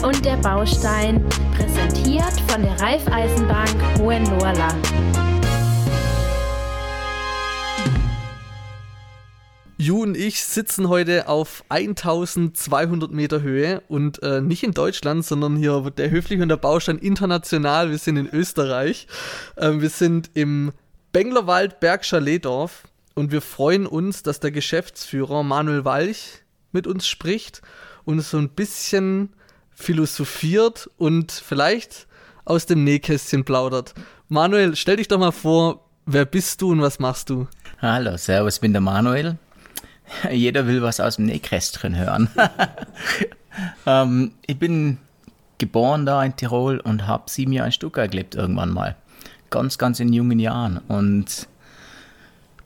Und 0.00 0.24
der 0.24 0.36
Baustein, 0.38 1.22
präsentiert 1.54 2.40
von 2.48 2.62
der 2.62 2.80
Raiffeisenbank 2.80 3.76
Hohenlohrland. 3.98 4.88
Ju 9.76 10.02
und 10.02 10.16
ich 10.16 10.42
sitzen 10.42 10.88
heute 10.88 11.28
auf 11.28 11.62
1200 11.68 13.12
Meter 13.12 13.42
Höhe 13.42 13.82
und 13.86 14.22
äh, 14.22 14.40
nicht 14.40 14.62
in 14.62 14.72
Deutschland, 14.72 15.24
sondern 15.24 15.56
hier 15.56 15.84
wird 15.84 15.98
der 15.98 16.10
Höflich 16.10 16.40
und 16.40 16.48
der 16.48 16.56
Baustein 16.56 16.98
international. 16.98 17.90
Wir 17.90 17.98
sind 17.98 18.16
in 18.16 18.28
Österreich. 18.28 19.06
Ähm, 19.56 19.82
wir 19.82 19.90
sind 19.90 20.30
im 20.34 20.72
Benglerwald 21.12 21.80
Bergschaleedorf 21.80 22.84
und 23.14 23.30
wir 23.30 23.42
freuen 23.42 23.86
uns, 23.86 24.22
dass 24.22 24.40
der 24.40 24.52
Geschäftsführer 24.52 25.42
Manuel 25.42 25.84
Walch 25.84 26.42
mit 26.72 26.86
uns 26.86 27.06
spricht 27.06 27.60
und 28.04 28.20
so 28.20 28.38
ein 28.38 28.48
bisschen 28.48 29.34
philosophiert 29.74 30.90
und 30.98 31.32
vielleicht 31.32 32.06
aus 32.44 32.66
dem 32.66 32.84
Nähkästchen 32.84 33.44
plaudert. 33.44 33.94
Manuel, 34.28 34.76
stell 34.76 34.96
dich 34.96 35.08
doch 35.08 35.18
mal 35.18 35.32
vor, 35.32 35.84
wer 36.06 36.24
bist 36.24 36.60
du 36.62 36.72
und 36.72 36.82
was 36.82 36.98
machst 36.98 37.30
du? 37.30 37.46
Hallo, 37.80 38.16
servus, 38.16 38.58
bin 38.58 38.72
der 38.72 38.80
Manuel. 38.80 39.38
Jeder 40.30 40.66
will 40.66 40.82
was 40.82 41.00
aus 41.00 41.16
dem 41.16 41.26
Nähkästchen 41.26 41.96
hören. 41.96 42.28
ähm, 43.86 44.32
ich 44.46 44.58
bin 44.58 44.98
geboren 45.58 46.06
da 46.06 46.22
in 46.24 46.34
Tirol 46.34 46.80
und 46.80 47.06
habe 47.06 47.30
sieben 47.30 47.52
Jahre 47.52 47.68
in 47.68 47.72
Stuttgart 47.72 48.10
gelebt 48.10 48.34
irgendwann 48.34 48.70
mal. 48.70 48.96
Ganz, 49.50 49.78
ganz 49.78 50.00
in 50.00 50.12
jungen 50.12 50.38
Jahren. 50.38 50.78
Und 50.88 51.46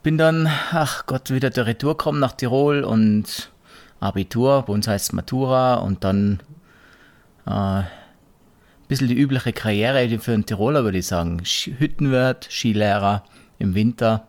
bin 0.02 0.16
dann, 0.18 0.48
ach 0.70 1.04
Gott, 1.06 1.30
wieder 1.30 1.50
der 1.50 1.66
Retour 1.66 1.96
gekommen 1.96 2.20
nach 2.20 2.32
Tirol 2.32 2.84
und 2.84 3.50
Abitur, 4.00 4.62
bei 4.62 4.72
uns 4.72 4.86
heißt 4.86 5.06
es 5.06 5.12
Matura 5.12 5.74
und 5.74 6.04
dann 6.04 6.40
äh, 7.46 7.50
ein 7.50 7.86
bisschen 8.88 9.08
die 9.08 9.18
übliche 9.18 9.52
Karriere 9.52 10.18
für 10.18 10.32
einen 10.32 10.46
Tiroler, 10.46 10.84
würde 10.84 10.98
ich 10.98 11.06
sagen. 11.06 11.42
Hüttenwirt, 11.42 12.48
Skilehrer 12.50 13.24
im 13.58 13.74
Winter. 13.74 14.28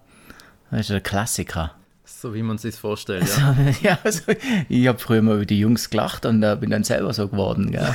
Das 0.72 0.82
ist 0.82 0.90
der 0.90 1.02
Klassiker. 1.02 1.74
So 2.06 2.34
wie 2.34 2.42
man 2.42 2.56
es 2.56 2.64
sich 2.64 2.76
vorstellt, 2.76 3.28
ja. 3.38 3.56
Also, 3.66 3.80
ja 3.84 3.98
also, 4.04 4.22
ich 4.70 4.88
habe 4.88 4.98
früher 4.98 5.22
mal 5.22 5.36
über 5.36 5.46
die 5.46 5.60
Jungs 5.60 5.90
gelacht 5.90 6.26
und 6.26 6.42
äh, 6.42 6.56
bin 6.60 6.72
dann 6.72 6.84
selber 6.84 7.14
so 7.14 7.28
geworden. 7.28 7.72
Gell? 7.72 7.94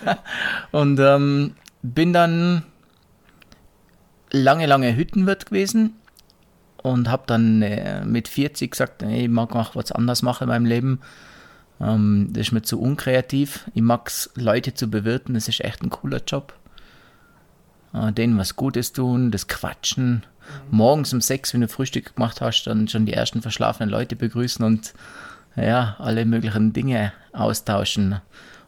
und 0.70 0.98
ähm, 1.00 1.54
bin 1.82 2.12
dann 2.12 2.62
lange, 4.30 4.66
lange 4.66 4.96
Hüttenwirt 4.96 5.46
gewesen 5.46 5.94
und 6.78 7.10
habe 7.10 7.24
dann 7.26 7.62
äh, 7.62 8.04
mit 8.04 8.28
40 8.28 8.70
gesagt, 8.70 9.02
nee, 9.02 9.24
ich 9.24 9.28
mag 9.30 9.54
auch 9.54 9.76
was 9.76 9.92
anderes 9.92 10.22
machen 10.22 10.44
in 10.44 10.48
meinem 10.48 10.66
Leben. 10.66 11.00
Ähm, 11.82 12.28
das 12.32 12.48
ist 12.48 12.52
mir 12.52 12.62
zu 12.62 12.80
unkreativ. 12.80 13.68
Ich 13.74 13.82
mag 13.82 14.08
es, 14.08 14.30
Leute 14.34 14.74
zu 14.74 14.88
bewirten, 14.88 15.34
das 15.34 15.48
ist 15.48 15.60
echt 15.60 15.82
ein 15.82 15.90
cooler 15.90 16.22
Job. 16.26 16.54
Äh, 17.92 18.12
denen 18.12 18.38
was 18.38 18.56
Gutes 18.56 18.92
tun, 18.92 19.30
das 19.30 19.48
Quatschen, 19.48 20.24
morgens 20.70 21.12
um 21.12 21.20
sechs, 21.20 21.52
wenn 21.52 21.60
du 21.60 21.68
Frühstück 21.68 22.14
gemacht 22.14 22.40
hast, 22.40 22.64
dann 22.64 22.88
schon 22.88 23.06
die 23.06 23.12
ersten 23.12 23.42
verschlafenen 23.42 23.90
Leute 23.90 24.16
begrüßen 24.16 24.64
und 24.64 24.94
ja, 25.56 25.96
alle 25.98 26.24
möglichen 26.24 26.72
Dinge 26.72 27.12
austauschen. 27.32 28.20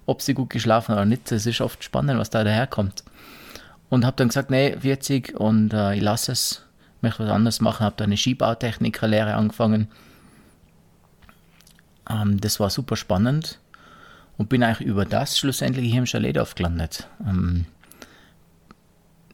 Ob 0.07 0.21
sie 0.21 0.35
gut 0.35 0.51
geschlafen 0.51 0.89
haben 0.93 0.99
oder 0.99 1.07
nicht, 1.07 1.31
das 1.31 1.47
ist 1.47 1.63
oft 1.63 1.83
spannend, 1.83 2.19
was 2.19 2.31
da 2.31 2.45
daherkommt. 2.45 3.05
Und 3.89 4.05
habe 4.05 4.17
dann 4.17 4.29
gesagt, 4.29 4.51
nee, 4.51 4.77
40 4.79 5.39
und 5.39 5.73
äh, 5.73 5.95
ich 5.95 6.03
lasse 6.03 6.33
es, 6.33 6.63
möchte 7.01 7.25
was 7.25 7.31
anderes 7.31 7.61
machen, 7.61 7.85
habe 7.85 7.97
dann 7.97 8.07
eine 8.07 8.17
Skibautechnikerlehre 8.17 9.35
angefangen. 9.35 9.89
Ähm, 12.09 12.41
das 12.41 12.61
war 12.61 12.71
super 12.71 12.97
spannend 12.97 13.59
und 14.37 14.49
bin 14.49 14.63
eigentlich 14.63 14.87
über 14.87 15.05
das 15.05 15.39
schlussendlich 15.39 15.91
hier 15.91 16.01
im 16.01 16.07
Chaletdorf 16.07 16.55
gelandet. 16.55 17.09
Ähm, 17.27 17.67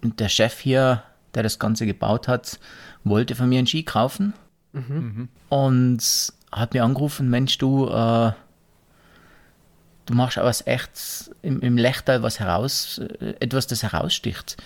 der 0.03 0.28
Chef 0.28 0.59
hier 0.59 1.03
der 1.34 1.43
das 1.43 1.59
Ganze 1.59 1.87
gebaut 1.87 2.28
hat, 2.28 2.59
wollte 3.05 3.34
von 3.34 3.49
mir 3.49 3.59
einen 3.59 3.67
Ski 3.67 3.83
kaufen 3.83 4.34
mhm. 4.72 5.28
und 5.49 6.33
hat 6.53 6.75
mir 6.75 6.84
angerufen, 6.84 7.31
Mensch, 7.31 7.59
du, 7.59 7.89
äh, 7.89 8.33
du 10.06 10.15
machst 10.15 10.39
aber 10.39 10.49
was 10.49 10.67
echt 10.67 11.31
im, 11.43 11.61
im 11.61 11.77
Lechtal 11.77 12.23
was 12.23 12.41
heraus, 12.41 12.99
äh, 12.99 13.34
etwas, 13.41 13.67
das 13.67 13.83
heraussticht. 13.83 14.56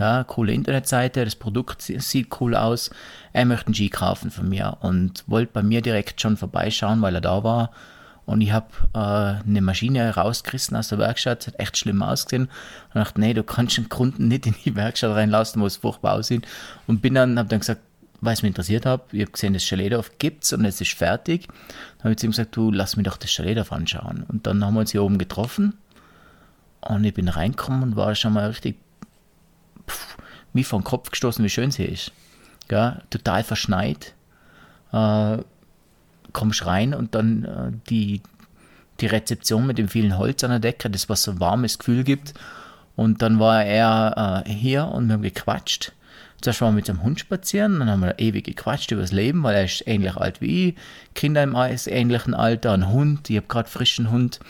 Ja, 0.00 0.24
coole 0.24 0.52
Internetseite, 0.52 1.24
das 1.24 1.36
Produkt 1.36 1.82
sieht 1.82 2.40
cool 2.40 2.56
aus. 2.56 2.90
Er 3.32 3.44
möchte 3.44 3.66
einen 3.66 3.74
Ski 3.74 3.90
kaufen 3.90 4.30
von 4.30 4.48
mir 4.48 4.78
und 4.80 5.24
wollte 5.26 5.52
bei 5.52 5.62
mir 5.62 5.82
direkt 5.82 6.20
schon 6.20 6.36
vorbeischauen, 6.36 7.02
weil 7.02 7.14
er 7.14 7.20
da 7.20 7.44
war 7.44 7.70
und 8.30 8.42
ich 8.42 8.52
habe 8.52 8.68
äh, 8.94 9.44
eine 9.44 9.60
Maschine 9.60 10.14
rausgerissen 10.14 10.76
aus 10.76 10.86
der 10.86 10.98
Werkstatt, 10.98 11.48
hat 11.48 11.58
echt 11.58 11.76
schlimm 11.76 12.00
ausgesehen. 12.00 12.44
Und 12.44 12.94
dachte, 12.94 13.18
nee, 13.18 13.34
du 13.34 13.42
kannst 13.42 13.76
den 13.76 13.88
Kunden 13.88 14.28
nicht 14.28 14.46
in 14.46 14.54
die 14.64 14.76
Werkstatt 14.76 15.16
reinlassen, 15.16 15.60
wo 15.60 15.66
es 15.66 15.78
furchtbar 15.78 16.14
aussieht. 16.14 16.46
Und 16.86 17.02
bin 17.02 17.14
dann, 17.14 17.40
habe 17.40 17.48
dann 17.48 17.58
gesagt, 17.58 17.80
weil 18.20 18.34
es 18.34 18.42
mich 18.42 18.50
interessiert 18.50 18.86
habe, 18.86 19.02
ich 19.10 19.22
habe 19.22 19.32
gesehen, 19.32 19.52
das 19.52 19.64
Chaletdorf 19.64 20.12
gibt's 20.18 20.52
und 20.52 20.64
es 20.64 20.80
ist 20.80 20.92
fertig. 20.92 21.48
Dann 21.98 22.04
habe 22.04 22.12
ich 22.12 22.18
zu 22.18 22.26
ihm 22.26 22.30
gesagt, 22.30 22.54
du, 22.54 22.70
lass 22.70 22.96
mich 22.96 23.04
doch 23.04 23.16
das 23.16 23.34
Chaletdorf 23.34 23.72
anschauen. 23.72 24.24
Und 24.28 24.46
dann 24.46 24.64
haben 24.64 24.74
wir 24.74 24.80
uns 24.80 24.92
hier 24.92 25.02
oben 25.02 25.18
getroffen 25.18 25.74
und 26.82 27.02
ich 27.02 27.14
bin 27.14 27.28
reingekommen 27.28 27.82
und 27.82 27.96
war 27.96 28.14
schon 28.14 28.32
mal 28.32 28.46
richtig 28.46 28.76
pff, 29.90 30.16
wie 30.52 30.64
vom 30.64 30.84
Kopf 30.84 31.10
gestoßen, 31.10 31.44
wie 31.44 31.50
schön 31.50 31.70
sie 31.70 31.84
ist. 31.84 32.12
Ja, 32.70 33.02
total 33.10 33.44
verschneit. 33.44 34.14
Äh, 34.92 35.38
kommst 36.32 36.66
rein 36.66 36.94
und 36.94 37.14
dann 37.14 37.44
äh, 37.44 37.72
die, 37.88 38.22
die 39.00 39.06
Rezeption 39.06 39.66
mit 39.66 39.78
dem 39.78 39.88
vielen 39.88 40.16
Holz 40.18 40.44
an 40.44 40.50
der 40.50 40.60
Decke, 40.60 40.90
das 40.90 41.08
was 41.08 41.22
so 41.22 41.32
ein 41.32 41.40
warmes 41.40 41.78
Gefühl 41.78 42.04
gibt. 42.04 42.34
Und 42.96 43.22
dann 43.22 43.38
war 43.38 43.64
er 43.64 44.44
äh, 44.46 44.50
hier 44.50 44.86
und 44.86 45.08
wir 45.08 45.14
haben 45.14 45.22
gequatscht. 45.22 45.92
Zuerst 46.40 46.60
waren 46.60 46.72
wir 46.72 46.76
mit 46.76 46.86
seinem 46.86 47.02
Hund 47.02 47.20
spazieren, 47.20 47.80
dann 47.80 47.90
haben 47.90 48.00
wir 48.00 48.18
ewig 48.18 48.44
gequatscht 48.44 48.90
über 48.92 49.02
das 49.02 49.12
Leben, 49.12 49.42
weil 49.42 49.56
er 49.56 49.64
ist 49.64 49.86
ähnlich 49.86 50.16
alt 50.16 50.40
wie 50.40 50.70
ich, 50.70 50.74
Kinder 51.14 51.42
im 51.42 51.54
ähnlichen 51.54 52.32
Alter, 52.34 52.72
ein 52.72 52.88
Hund, 52.88 53.28
ich 53.28 53.36
habe 53.36 53.46
gerade 53.46 53.68
frischen 53.68 54.10
Hund. 54.10 54.40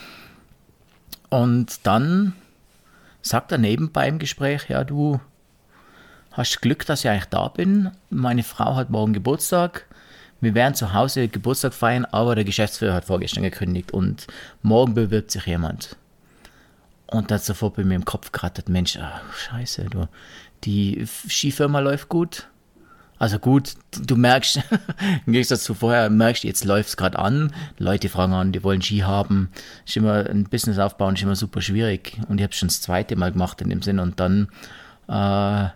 Und 1.30 1.86
dann 1.86 2.34
sagt 3.22 3.50
er 3.50 3.58
nebenbei 3.58 4.08
im 4.08 4.20
Gespräch, 4.20 4.68
ja 4.68 4.84
du 4.84 5.20
hast 6.32 6.60
Glück, 6.60 6.86
dass 6.86 7.04
ich 7.04 7.10
eigentlich 7.10 7.26
da 7.26 7.48
bin. 7.48 7.90
Meine 8.10 8.42
Frau 8.42 8.76
hat 8.76 8.90
morgen 8.90 9.12
Geburtstag 9.12 9.86
wir 10.40 10.54
werden 10.54 10.74
zu 10.74 10.94
Hause 10.94 11.28
Geburtstag 11.28 11.74
feiern, 11.74 12.06
aber 12.06 12.34
der 12.34 12.44
Geschäftsführer 12.44 12.94
hat 12.94 13.04
vorgestern 13.04 13.42
gekündigt 13.42 13.92
und 13.92 14.26
morgen 14.62 14.94
bewirbt 14.94 15.30
sich 15.30 15.46
jemand. 15.46 15.96
Und 17.06 17.30
dann 17.30 17.38
sofort 17.38 17.76
bei 17.76 17.84
mir 17.84 17.96
im 17.96 18.04
Kopf 18.04 18.32
geratet, 18.32 18.68
Mensch, 18.68 18.96
ach, 19.00 19.20
scheiße, 19.34 19.86
du, 19.86 20.08
die 20.64 21.06
Skifirma 21.28 21.80
läuft 21.80 22.08
gut. 22.08 22.46
Also 23.18 23.38
gut, 23.38 23.74
du 23.90 24.16
merkst, 24.16 24.60
im 25.26 25.32
Gegensatz 25.32 25.64
zu 25.64 25.74
vorher, 25.74 26.08
merkst 26.08 26.44
jetzt 26.44 26.64
läuft 26.64 26.88
es 26.88 26.96
gerade 26.96 27.18
an, 27.18 27.52
Leute 27.76 28.08
fragen 28.08 28.32
an, 28.32 28.52
die 28.52 28.64
wollen 28.64 28.80
Ski 28.80 29.00
haben, 29.00 29.50
ist 29.84 29.96
immer 29.98 30.26
ein 30.26 30.44
Business 30.44 30.78
aufbauen, 30.78 31.16
ist 31.16 31.22
immer 31.22 31.36
super 31.36 31.60
schwierig. 31.60 32.18
Und 32.28 32.38
ich 32.38 32.44
habe 32.44 32.54
schon 32.54 32.68
das 32.68 32.80
zweite 32.80 33.16
Mal 33.16 33.32
gemacht 33.32 33.60
in 33.60 33.68
dem 33.68 33.82
Sinn 33.82 33.98
und 33.98 34.20
dann 34.20 34.48
äh, 35.08 35.68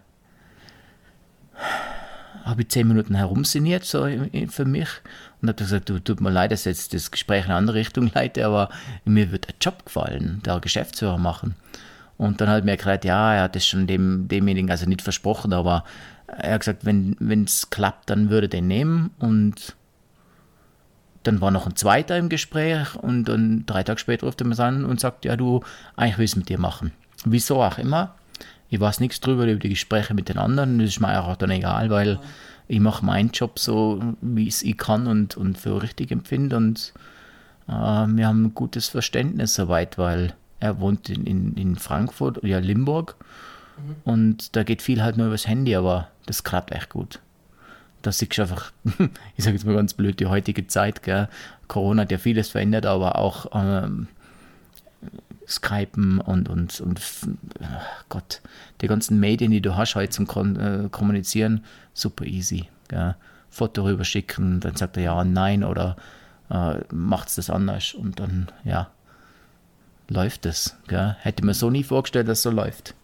habe 2.44 2.62
ich 2.62 2.68
zehn 2.68 2.86
Minuten 2.86 3.14
herumsiniert, 3.14 3.84
so 3.84 4.06
für 4.48 4.64
mich, 4.64 4.88
und 5.40 5.48
habe 5.48 5.62
gesagt, 5.62 5.88
du, 5.88 5.98
tut 5.98 6.20
mir 6.20 6.30
leid, 6.30 6.52
dass 6.52 6.64
jetzt 6.64 6.92
das 6.92 7.10
Gespräch 7.10 7.44
in 7.44 7.50
eine 7.50 7.58
andere 7.58 7.76
Richtung 7.78 8.10
leite, 8.14 8.44
aber 8.44 8.68
mir 9.04 9.32
wird 9.32 9.48
ein 9.48 9.54
Job 9.60 9.84
gefallen, 9.86 10.42
der 10.44 10.60
Geschäftsführer 10.60 11.18
machen. 11.18 11.54
Und 12.16 12.40
dann 12.40 12.48
hat 12.48 12.64
mir 12.64 12.76
gesagt, 12.76 13.04
ja, 13.04 13.34
er 13.34 13.42
hat 13.44 13.56
es 13.56 13.66
schon 13.66 13.86
dem, 13.86 14.28
demjenigen, 14.28 14.70
also 14.70 14.86
nicht 14.86 15.02
versprochen, 15.02 15.52
aber 15.52 15.84
er 16.26 16.54
hat 16.54 16.60
gesagt, 16.60 16.84
wenn 16.84 17.44
es 17.44 17.70
klappt, 17.70 18.10
dann 18.10 18.30
würde 18.30 18.46
er 18.46 18.50
den 18.50 18.68
nehmen. 18.68 19.10
Und 19.18 19.74
dann 21.22 21.40
war 21.40 21.50
noch 21.50 21.66
ein 21.66 21.76
zweiter 21.76 22.16
im 22.18 22.28
Gespräch 22.28 22.94
und 22.94 23.24
dann 23.24 23.64
drei 23.66 23.82
Tage 23.82 23.98
später 23.98 24.26
ruft 24.26 24.40
er 24.40 24.46
mich 24.46 24.60
an 24.60 24.84
und 24.84 25.00
sagt, 25.00 25.24
ja, 25.24 25.36
du, 25.36 25.62
eigentlich 25.96 26.18
will 26.18 26.24
ich 26.24 26.30
es 26.32 26.36
mit 26.36 26.48
dir 26.48 26.58
machen. 26.58 26.92
Wieso 27.24 27.62
auch 27.62 27.78
immer. 27.78 28.14
Ich 28.70 28.80
weiß 28.80 29.00
nichts 29.00 29.20
drüber, 29.20 29.46
über 29.46 29.60
die 29.60 29.68
Gespräche 29.68 30.14
mit 30.14 30.28
den 30.28 30.38
anderen. 30.38 30.78
Das 30.78 30.88
ist 30.88 31.00
mir 31.00 31.22
auch 31.22 31.36
dann 31.36 31.50
egal, 31.50 31.90
weil 31.90 32.18
ich 32.66 32.80
mache 32.80 33.04
meinen 33.04 33.30
Job 33.30 33.58
so, 33.58 34.14
wie 34.20 34.48
es 34.48 34.62
ich 34.62 34.76
kann 34.76 35.06
und, 35.06 35.36
und 35.36 35.58
für 35.58 35.82
richtig 35.82 36.10
empfinde. 36.10 36.56
Und 36.56 36.92
äh, 37.68 37.72
wir 37.72 38.26
haben 38.26 38.46
ein 38.46 38.54
gutes 38.54 38.88
Verständnis 38.88 39.54
soweit, 39.54 39.98
weil 39.98 40.34
er 40.60 40.80
wohnt 40.80 41.10
in, 41.10 41.26
in, 41.26 41.54
in 41.54 41.76
Frankfurt, 41.76 42.42
ja, 42.42 42.58
Limburg. 42.58 43.16
Mhm. 43.76 43.94
Und 44.04 44.56
da 44.56 44.62
geht 44.62 44.82
viel 44.82 45.02
halt 45.02 45.16
nur 45.16 45.26
übers 45.26 45.46
Handy, 45.46 45.76
aber 45.76 46.08
das 46.26 46.42
klappt 46.42 46.72
echt 46.72 46.90
gut. 46.90 47.20
Da 48.02 48.12
siehst 48.12 48.36
du 48.36 48.42
einfach, 48.42 48.72
ich 49.36 49.44
sage 49.44 49.56
jetzt 49.56 49.66
mal 49.66 49.74
ganz 49.74 49.94
blöd, 49.94 50.20
die 50.20 50.26
heutige 50.26 50.66
Zeit, 50.66 51.02
gell? 51.02 51.28
Corona 51.68 52.02
hat 52.02 52.12
ja 52.12 52.18
vieles 52.18 52.50
verändert, 52.50 52.86
aber 52.86 53.18
auch 53.18 53.46
ähm, 53.54 54.08
Skypen 55.48 56.20
und, 56.20 56.48
und, 56.48 56.80
und 56.80 57.00
Gott, 58.08 58.40
die 58.80 58.86
ganzen 58.86 59.20
Medien, 59.20 59.50
die 59.50 59.60
du 59.60 59.76
hast 59.76 59.94
heute 59.94 60.10
zum 60.10 60.26
Kon 60.26 60.56
äh, 60.56 60.88
Kommunizieren, 60.90 61.64
super 61.92 62.24
easy. 62.24 62.68
Gell? 62.88 63.14
Foto 63.50 63.84
rüber 63.84 64.04
schicken, 64.04 64.60
dann 64.60 64.76
sagt 64.76 64.96
er 64.96 65.02
ja, 65.04 65.24
nein 65.24 65.62
oder 65.64 65.96
äh, 66.50 66.76
macht 66.92 67.28
es 67.28 67.36
das 67.36 67.50
anders 67.50 67.94
und 67.94 68.18
dann, 68.20 68.48
ja, 68.64 68.90
läuft 70.08 70.46
es. 70.46 70.76
Gell? 70.88 71.16
Hätte 71.20 71.44
mir 71.44 71.54
so 71.54 71.70
nie 71.70 71.84
vorgestellt, 71.84 72.28
dass 72.28 72.38
es 72.38 72.42
so 72.42 72.50
läuft. 72.50 72.94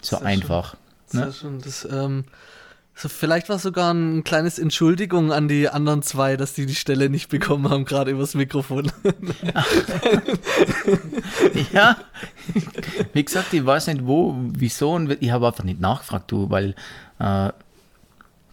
So 0.00 0.16
Sehr 0.18 0.26
einfach. 0.26 0.76
Sehr 1.06 1.26
Ne? 1.26 1.32
schön. 1.32 1.60
Das, 1.60 1.86
ähm, 1.90 2.24
so 2.94 3.08
vielleicht 3.08 3.48
war 3.48 3.58
sogar 3.58 3.92
ein 3.92 4.22
kleines 4.22 4.58
Entschuldigung 4.58 5.32
an 5.32 5.48
die 5.48 5.68
anderen 5.68 6.02
zwei, 6.02 6.36
dass 6.36 6.52
die 6.52 6.66
die 6.66 6.74
Stelle 6.74 7.08
nicht 7.08 7.30
bekommen 7.30 7.68
haben, 7.70 7.84
gerade 7.84 8.10
übers 8.10 8.34
Mikrofon. 8.34 8.92
Ja, 11.72 11.96
wie 13.12 13.24
gesagt, 13.24 13.52
ich 13.52 13.64
weiß 13.64 13.88
nicht 13.88 14.06
wo, 14.06 14.36
wieso 14.38 14.92
und 14.92 15.16
ich 15.20 15.30
habe 15.30 15.46
einfach 15.46 15.64
nicht 15.64 15.80
nachgefragt, 15.80 16.30
du, 16.30 16.50
weil 16.50 16.74
äh, 17.18 17.50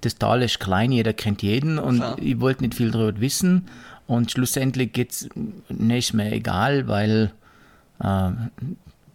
das 0.02 0.16
Tal 0.18 0.42
ist 0.42 0.60
klein, 0.60 0.92
jeder 0.92 1.14
kennt 1.14 1.42
jeden 1.42 1.78
und 1.80 1.98
Klar. 1.98 2.18
ich 2.20 2.40
wollte 2.40 2.64
nicht 2.64 2.76
viel 2.76 2.92
darüber 2.92 3.20
wissen 3.20 3.68
und 4.08 4.32
schlussendlich 4.32 4.94
geht's 4.94 5.30
nicht 5.70 6.14
mehr 6.14 6.32
egal, 6.32 6.88
weil 6.88 7.32
äh, 8.02 8.32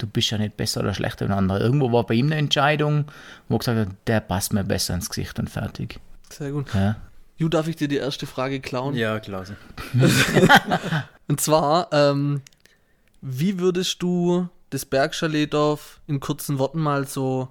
du 0.04 0.10
bist 0.10 0.30
ja 0.30 0.38
nicht 0.38 0.56
besser 0.56 0.80
oder 0.80 0.94
schlechter 0.94 1.24
als 1.24 1.32
ein 1.32 1.38
anderer. 1.38 1.60
Irgendwo 1.60 1.92
war 1.92 2.04
bei 2.04 2.14
ihm 2.14 2.26
eine 2.26 2.36
Entscheidung, 2.36 3.06
wo 3.48 3.56
er 3.56 3.58
gesagt 3.58 3.78
hat, 3.78 3.88
der 4.06 4.20
passt 4.20 4.52
mir 4.52 4.64
besser 4.64 4.94
ins 4.94 5.08
Gesicht 5.08 5.38
und 5.38 5.50
fertig. 5.50 5.98
Sehr 6.30 6.52
gut. 6.52 6.72
Ja. 6.74 6.96
Ju, 7.36 7.48
darf 7.48 7.66
ich 7.66 7.76
dir 7.76 7.88
die 7.88 7.96
erste 7.96 8.26
Frage 8.26 8.60
klauen? 8.60 8.94
Ja, 8.94 9.18
klasse. 9.18 9.56
Und 11.26 11.40
zwar, 11.40 11.88
ähm, 11.92 12.42
wie 13.20 13.58
würdest 13.58 14.02
du 14.02 14.48
das 14.70 14.84
Bergchaletdorf 14.84 16.00
in 16.06 16.20
kurzen 16.20 16.58
Worten 16.58 16.78
mal 16.78 17.08
so 17.08 17.48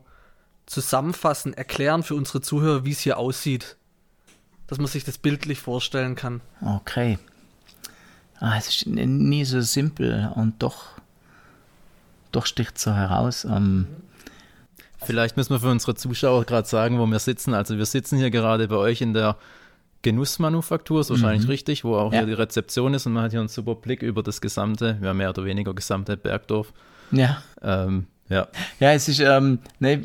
zusammenfassen, 0.67 1.53
erklären 1.53 2.03
für 2.03 2.15
unsere 2.15 2.41
Zuhörer, 2.41 2.85
wie 2.85 2.91
es 2.91 2.99
hier 2.99 3.17
aussieht? 3.17 3.75
Dass 4.67 4.77
man 4.77 4.87
sich 4.87 5.03
das 5.03 5.17
bildlich 5.17 5.59
vorstellen 5.59 6.15
kann. 6.15 6.39
Okay. 6.61 7.19
Ah, 8.39 8.57
es 8.57 8.69
ist 8.69 8.87
nie 8.87 9.43
so 9.43 9.59
simpel 9.61 10.31
und 10.35 10.63
doch, 10.63 10.87
doch 12.33 12.45
sticht 12.45 12.77
so 12.77 12.91
heraus. 12.93 13.45
Ähm, 13.45 13.87
Vielleicht 15.05 15.35
müssen 15.35 15.49
wir 15.51 15.59
für 15.59 15.69
unsere 15.69 15.95
Zuschauer 15.95 16.45
gerade 16.45 16.65
sagen, 16.67 16.97
wo 16.97 17.05
wir 17.05 17.19
sitzen. 17.19 17.53
Also 17.53 17.77
wir 17.77 17.85
sitzen 17.85 18.17
hier 18.17 18.31
gerade 18.31 18.67
bei 18.69 18.77
euch 18.77 19.01
in 19.01 19.13
der 19.13 19.35
Genussmanufaktur, 20.01 21.01
ist 21.01 21.09
wahrscheinlich 21.09 21.47
richtig, 21.49 21.83
wo 21.83 21.95
auch 21.97 22.11
Ja. 22.13 22.19
hier 22.19 22.27
die 22.27 22.33
Rezeption 22.33 22.93
ist 22.93 23.05
und 23.05 23.13
man 23.13 23.23
hat 23.23 23.31
hier 23.31 23.39
einen 23.39 23.49
super 23.49 23.75
Blick 23.75 24.01
über 24.01 24.21
das 24.23 24.41
gesamte, 24.41 24.97
ja 25.01 25.13
mehr 25.13 25.29
oder 25.29 25.45
weniger 25.45 25.73
gesamte 25.73 26.17
Bergdorf. 26.17 26.71
ja. 27.11 27.41
Ähm, 27.61 28.07
ja, 28.29 28.47
Ja, 28.79 28.93
es 28.93 29.09
ist, 29.09 29.19
ähm, 29.19 29.59
ne, 29.79 30.01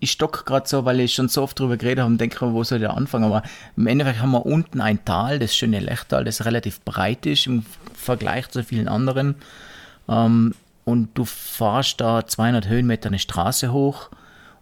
ich 0.00 0.12
stock 0.12 0.46
gerade 0.46 0.66
so, 0.66 0.84
weil 0.86 0.98
ich 1.00 1.12
schon 1.14 1.28
so 1.28 1.42
oft 1.42 1.58
drüber 1.58 1.76
geredet 1.76 2.00
habe 2.02 2.10
und 2.10 2.18
denke, 2.20 2.40
wo 2.52 2.64
soll 2.64 2.78
der 2.78 2.96
anfangen? 2.96 3.24
Aber 3.24 3.42
im 3.76 3.86
Endeffekt 3.86 4.20
haben 4.20 4.30
wir 4.32 4.44
unten 4.46 4.80
ein 4.80 5.04
Tal, 5.04 5.38
das 5.38 5.54
schöne 5.54 5.80
Lechtal, 5.80 6.24
das 6.24 6.44
relativ 6.46 6.80
breit 6.80 7.26
ist 7.26 7.46
im 7.46 7.64
Vergleich 7.94 8.48
zu 8.48 8.64
vielen 8.64 8.88
anderen. 8.88 9.34
Ähm, 10.08 10.54
und 10.84 11.10
du 11.14 11.24
fahrst 11.24 12.00
da 12.00 12.26
200 12.26 12.68
Höhenmeter 12.68 13.08
eine 13.08 13.18
Straße 13.18 13.72
hoch 13.72 14.10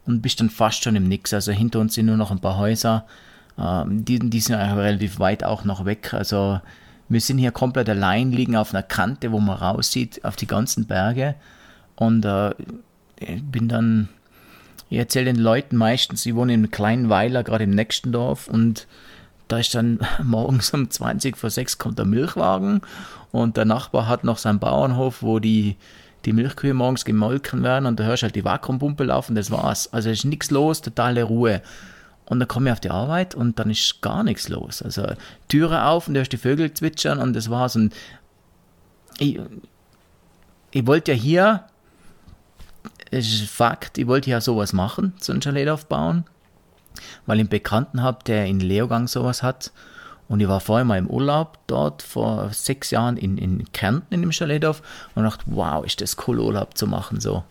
und 0.06 0.22
bist 0.22 0.40
dann 0.40 0.50
fast 0.50 0.82
schon 0.82 0.96
im 0.96 1.08
Nix. 1.08 1.32
Also 1.32 1.52
hinter 1.52 1.80
uns 1.80 1.94
sind 1.94 2.06
nur 2.06 2.16
noch 2.16 2.30
ein 2.30 2.40
paar 2.40 2.58
Häuser. 2.58 3.06
Ähm, 3.58 4.04
die, 4.04 4.18
die 4.18 4.40
sind 4.40 4.56
relativ 4.56 5.18
weit 5.18 5.44
auch 5.44 5.64
noch 5.64 5.84
weg. 5.84 6.12
Also 6.12 6.60
wir 7.08 7.20
sind 7.20 7.38
hier 7.38 7.52
komplett 7.52 7.88
allein, 7.88 8.32
liegen 8.32 8.56
auf 8.56 8.72
einer 8.72 8.82
Kante, 8.82 9.32
wo 9.32 9.40
man 9.40 9.56
raussieht 9.56 10.24
auf 10.24 10.36
die 10.36 10.46
ganzen 10.46 10.86
Berge. 10.86 11.34
Und 11.96 12.24
äh, 12.24 12.50
ich 13.18 13.42
bin 13.42 13.68
dann, 13.68 14.08
ich 14.88 14.98
erzähle 14.98 15.26
den 15.26 15.36
Leuten 15.36 15.76
meistens, 15.76 16.24
ich 16.24 16.34
wohne 16.34 16.54
in 16.54 16.70
kleinen 16.70 17.08
Weiler, 17.08 17.44
gerade 17.44 17.64
im 17.64 17.70
nächsten 17.70 18.12
Dorf 18.12 18.48
und 18.48 18.86
da 19.48 19.58
ist 19.58 19.74
dann 19.74 19.98
morgens 20.22 20.72
um 20.72 20.88
20 20.88 21.36
vor 21.36 21.50
6 21.50 21.78
kommt 21.78 21.98
der 21.98 22.06
Milchwagen 22.06 22.80
und 23.32 23.56
der 23.56 23.64
Nachbar 23.64 24.08
hat 24.08 24.24
noch 24.24 24.38
seinen 24.38 24.60
Bauernhof, 24.60 25.22
wo 25.22 25.38
die, 25.38 25.76
die 26.24 26.32
Milchkühe 26.32 26.74
morgens 26.74 27.04
gemolken 27.04 27.62
werden 27.62 27.86
und 27.86 27.98
da 27.98 28.04
hörst 28.04 28.22
halt 28.22 28.34
die 28.34 28.44
Vakuumpumpe 28.44 29.04
laufen, 29.04 29.34
das 29.34 29.50
war's. 29.50 29.92
Also 29.92 30.10
ist 30.10 30.24
nichts 30.24 30.50
los, 30.50 30.82
totale 30.82 31.22
Ruhe. 31.22 31.62
Und 32.26 32.38
dann 32.38 32.48
komme 32.48 32.68
ich 32.68 32.72
auf 32.72 32.80
die 32.80 32.90
Arbeit 32.90 33.34
und 33.34 33.58
dann 33.58 33.70
ist 33.70 34.02
gar 34.02 34.22
nichts 34.22 34.48
los. 34.48 34.82
Also 34.82 35.04
Türe 35.48 35.86
auf 35.86 36.06
und 36.06 36.14
du 36.14 36.20
hörst 36.20 36.32
die 36.32 36.36
Vögel 36.36 36.72
zwitschern 36.72 37.18
und 37.18 37.34
das 37.34 37.50
war's. 37.50 37.74
Und 37.74 37.94
ich, 39.18 39.40
ich 40.70 40.86
wollte 40.86 41.12
ja 41.12 41.18
hier, 41.18 41.64
es 43.10 43.26
ist 43.26 43.50
Fakt, 43.50 43.98
ich 43.98 44.06
wollte 44.06 44.30
ja 44.30 44.40
sowas 44.40 44.72
machen, 44.72 45.14
so 45.20 45.32
ein 45.32 45.42
Chalet 45.42 45.68
aufbauen, 45.68 46.24
weil 47.26 47.38
ich 47.38 47.42
einen 47.42 47.48
Bekannten 47.48 48.02
habe, 48.02 48.22
der 48.24 48.46
in 48.46 48.60
Leogang 48.60 49.08
sowas 49.08 49.42
hat. 49.42 49.72
Und 50.30 50.38
ich 50.38 50.46
war 50.46 50.60
vorher 50.60 50.84
mal 50.84 50.96
im 50.96 51.08
Urlaub 51.08 51.58
dort 51.66 52.02
vor 52.02 52.50
sechs 52.52 52.92
Jahren 52.92 53.16
in, 53.16 53.36
in 53.36 53.64
Kärnten 53.72 54.14
in 54.14 54.20
dem 54.20 54.30
Chaletdorf 54.30 54.80
und 55.16 55.24
dachte, 55.24 55.42
wow, 55.46 55.84
ist 55.84 56.00
das 56.00 56.16
cool, 56.28 56.38
Urlaub 56.38 56.78
zu 56.78 56.86
machen 56.86 57.18
so. 57.18 57.42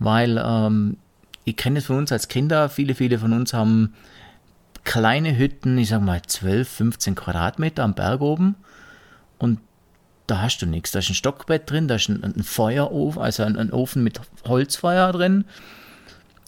Weil 0.00 0.42
ähm, 0.44 0.96
ich 1.44 1.56
kenne 1.56 1.78
es 1.78 1.86
von 1.86 1.98
uns 1.98 2.10
als 2.10 2.26
Kinder, 2.26 2.68
viele, 2.68 2.96
viele 2.96 3.20
von 3.20 3.32
uns 3.32 3.54
haben 3.54 3.94
kleine 4.82 5.38
Hütten, 5.38 5.78
ich 5.78 5.90
sag 5.90 6.02
mal 6.02 6.20
12, 6.20 6.68
15 6.68 7.14
Quadratmeter 7.14 7.84
am 7.84 7.94
Berg 7.94 8.20
oben 8.20 8.56
und 9.38 9.60
da 10.26 10.42
hast 10.42 10.58
du 10.58 10.66
nichts. 10.66 10.90
Da 10.90 10.98
ist 10.98 11.08
ein 11.08 11.14
Stockbett 11.14 11.70
drin, 11.70 11.86
da 11.86 11.94
ist 11.94 12.08
ein, 12.08 12.24
ein 12.24 12.42
Feuerofen, 12.42 13.22
also 13.22 13.44
ein, 13.44 13.56
ein 13.56 13.72
Ofen 13.72 14.02
mit 14.02 14.20
Holzfeuer 14.44 15.12
drin. 15.12 15.44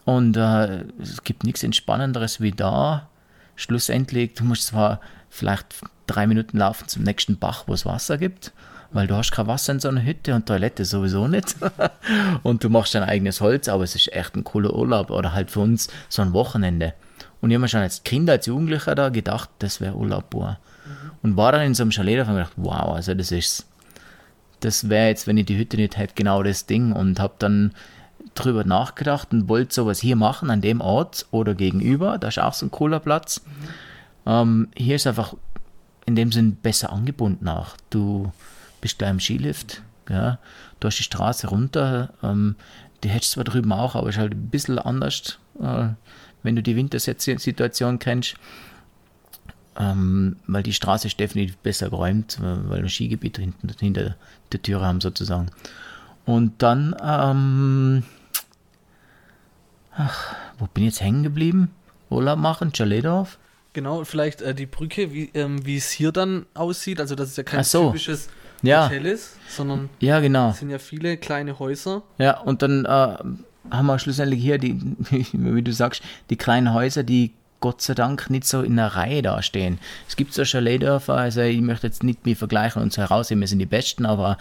Und 0.04 0.36
äh, 0.36 0.86
es 1.00 1.22
gibt 1.22 1.44
nichts 1.44 1.62
Entspannenderes 1.62 2.40
wie 2.40 2.50
da. 2.50 3.08
Schlussendlich, 3.54 4.34
du 4.34 4.42
musst 4.42 4.66
zwar 4.66 5.00
vielleicht 5.30 5.66
drei 6.06 6.26
Minuten 6.26 6.58
laufen 6.58 6.88
zum 6.88 7.02
nächsten 7.02 7.38
Bach, 7.38 7.64
wo 7.66 7.74
es 7.74 7.86
Wasser 7.86 8.18
gibt, 8.18 8.52
weil 8.90 9.06
du 9.06 9.14
hast 9.14 9.32
kein 9.32 9.46
Wasser 9.46 9.72
in 9.72 9.80
so 9.80 9.88
einer 9.88 10.04
Hütte 10.04 10.34
und 10.34 10.46
Toilette 10.46 10.84
sowieso 10.84 11.28
nicht. 11.28 11.56
und 12.42 12.64
du 12.64 12.70
machst 12.70 12.94
dein 12.94 13.02
eigenes 13.02 13.40
Holz, 13.40 13.68
aber 13.68 13.84
es 13.84 13.94
ist 13.94 14.12
echt 14.12 14.34
ein 14.34 14.44
cooler 14.44 14.74
Urlaub 14.74 15.10
oder 15.10 15.32
halt 15.34 15.50
für 15.50 15.60
uns 15.60 15.88
so 16.08 16.22
ein 16.22 16.32
Wochenende. 16.32 16.94
Und 17.40 17.50
ich 17.50 17.54
habe 17.54 17.62
mir 17.62 17.68
schon 17.68 17.80
als 17.80 18.02
Kind, 18.02 18.28
als 18.30 18.46
Jugendlicher 18.46 18.94
da 18.94 19.10
gedacht, 19.10 19.50
das 19.58 19.80
wäre 19.80 19.94
Urlaub 19.94 20.30
pur. 20.30 20.58
Und 21.22 21.36
war 21.36 21.52
dann 21.52 21.62
in 21.62 21.74
so 21.74 21.82
einem 21.82 21.92
Chalet 21.92 22.20
und 22.20 22.34
gedacht, 22.34 22.52
wow, 22.56 22.94
also 22.94 23.14
das 23.14 23.30
ist, 23.30 23.66
das 24.60 24.88
wäre 24.88 25.08
jetzt, 25.08 25.26
wenn 25.26 25.36
ich 25.36 25.46
die 25.46 25.58
Hütte 25.58 25.76
nicht 25.76 25.96
hätte, 25.96 26.14
genau 26.14 26.42
das 26.42 26.66
Ding. 26.66 26.92
Und 26.92 27.20
habe 27.20 27.34
dann 27.38 27.72
drüber 28.34 28.64
nachgedacht 28.64 29.32
und 29.32 29.48
wollte 29.48 29.74
sowas 29.74 30.00
hier 30.00 30.16
machen, 30.16 30.50
an 30.50 30.60
dem 30.60 30.80
Ort 30.80 31.26
oder 31.30 31.54
gegenüber. 31.54 32.18
Da 32.18 32.28
ist 32.28 32.38
auch 32.38 32.54
so 32.54 32.66
ein 32.66 32.70
cooler 32.70 33.00
Platz. 33.00 33.40
Ähm, 34.28 34.68
hier 34.76 34.96
ist 34.96 35.06
einfach 35.06 35.34
in 36.04 36.14
dem 36.14 36.30
Sinn 36.30 36.56
besser 36.56 36.92
angebunden 36.92 37.48
auch. 37.48 37.76
Du 37.88 38.30
bist 38.82 39.00
da 39.00 39.08
im 39.08 39.20
Skilift, 39.20 39.82
ja, 40.08 40.38
du 40.78 40.86
hast 40.86 40.98
die 40.98 41.02
Straße 41.02 41.48
runter, 41.48 42.10
ähm, 42.22 42.54
die 43.02 43.08
hättest 43.08 43.32
zwar 43.32 43.44
drüben 43.44 43.72
auch, 43.72 43.94
aber 43.94 44.10
ist 44.10 44.18
halt 44.18 44.34
ein 44.34 44.50
bisschen 44.50 44.78
anders, 44.78 45.38
äh, 45.60 45.88
wenn 46.42 46.56
du 46.56 46.62
die 46.62 46.76
Wintersituation 46.76 47.98
kennst. 47.98 48.34
Ähm, 49.80 50.36
weil 50.46 50.64
die 50.64 50.72
Straße 50.72 51.06
ist 51.06 51.20
definitiv 51.20 51.56
besser 51.58 51.88
geräumt, 51.88 52.38
äh, 52.40 52.68
weil 52.68 52.78
wir 52.78 52.84
ein 52.84 52.88
Skigebiet 52.88 53.38
hinten, 53.38 53.70
hinter 53.78 54.16
der 54.52 54.62
Tür 54.62 54.80
haben 54.82 55.00
sozusagen. 55.00 55.50
Und 56.26 56.62
dann, 56.62 56.96
ähm, 57.00 58.02
ach, 59.96 60.34
wo 60.58 60.66
bin 60.66 60.84
ich 60.84 60.94
jetzt 60.94 61.00
hängen 61.00 61.22
geblieben? 61.22 61.70
Urlaub 62.10 62.38
machen, 62.38 62.72
Chaletdorf? 62.72 63.38
Genau, 63.78 64.02
vielleicht 64.02 64.42
äh, 64.42 64.56
die 64.56 64.66
Brücke, 64.66 65.12
wie 65.12 65.30
ähm, 65.34 65.64
wie 65.64 65.76
es 65.76 65.88
hier 65.92 66.10
dann 66.10 66.46
aussieht. 66.54 67.00
Also, 67.00 67.14
dass 67.14 67.28
es 67.28 67.36
ja 67.36 67.44
kein 67.44 67.62
so. 67.62 67.86
typisches 67.92 68.28
Ja. 68.60 68.86
Hotel 68.86 69.06
ist, 69.06 69.36
sondern 69.48 69.88
Ja, 70.00 70.18
genau. 70.18 70.50
es 70.50 70.58
sind 70.58 70.70
ja 70.70 70.80
viele 70.80 71.16
kleine 71.16 71.60
Häuser. 71.60 72.02
Ja, 72.18 72.40
und 72.40 72.62
dann 72.62 72.84
äh, 72.84 72.88
haben 72.88 73.86
wir 73.86 73.96
schlussendlich 74.00 74.42
hier 74.42 74.58
die, 74.58 74.80
wie 75.32 75.62
du 75.62 75.72
sagst, 75.72 76.02
die 76.28 76.34
kleinen 76.36 76.74
Häuser, 76.74 77.04
die 77.04 77.34
Gott 77.60 77.80
sei 77.80 77.94
Dank 77.94 78.30
nicht 78.30 78.46
so 78.46 78.62
in 78.62 78.74
der 78.74 78.96
Reihe 78.96 79.22
dastehen. 79.22 79.78
Es 80.08 80.16
gibt 80.16 80.34
so 80.34 80.42
Chaletdörfer, 80.42 81.14
also 81.14 81.42
ich 81.42 81.60
möchte 81.60 81.86
jetzt 81.86 82.02
nicht 82.02 82.26
mich 82.26 82.36
vergleichen 82.36 82.82
und 82.82 82.92
so 82.92 83.00
herausheben, 83.00 83.40
wir 83.42 83.46
sind 83.46 83.60
die 83.60 83.66
Besten, 83.66 84.06
aber 84.06 84.38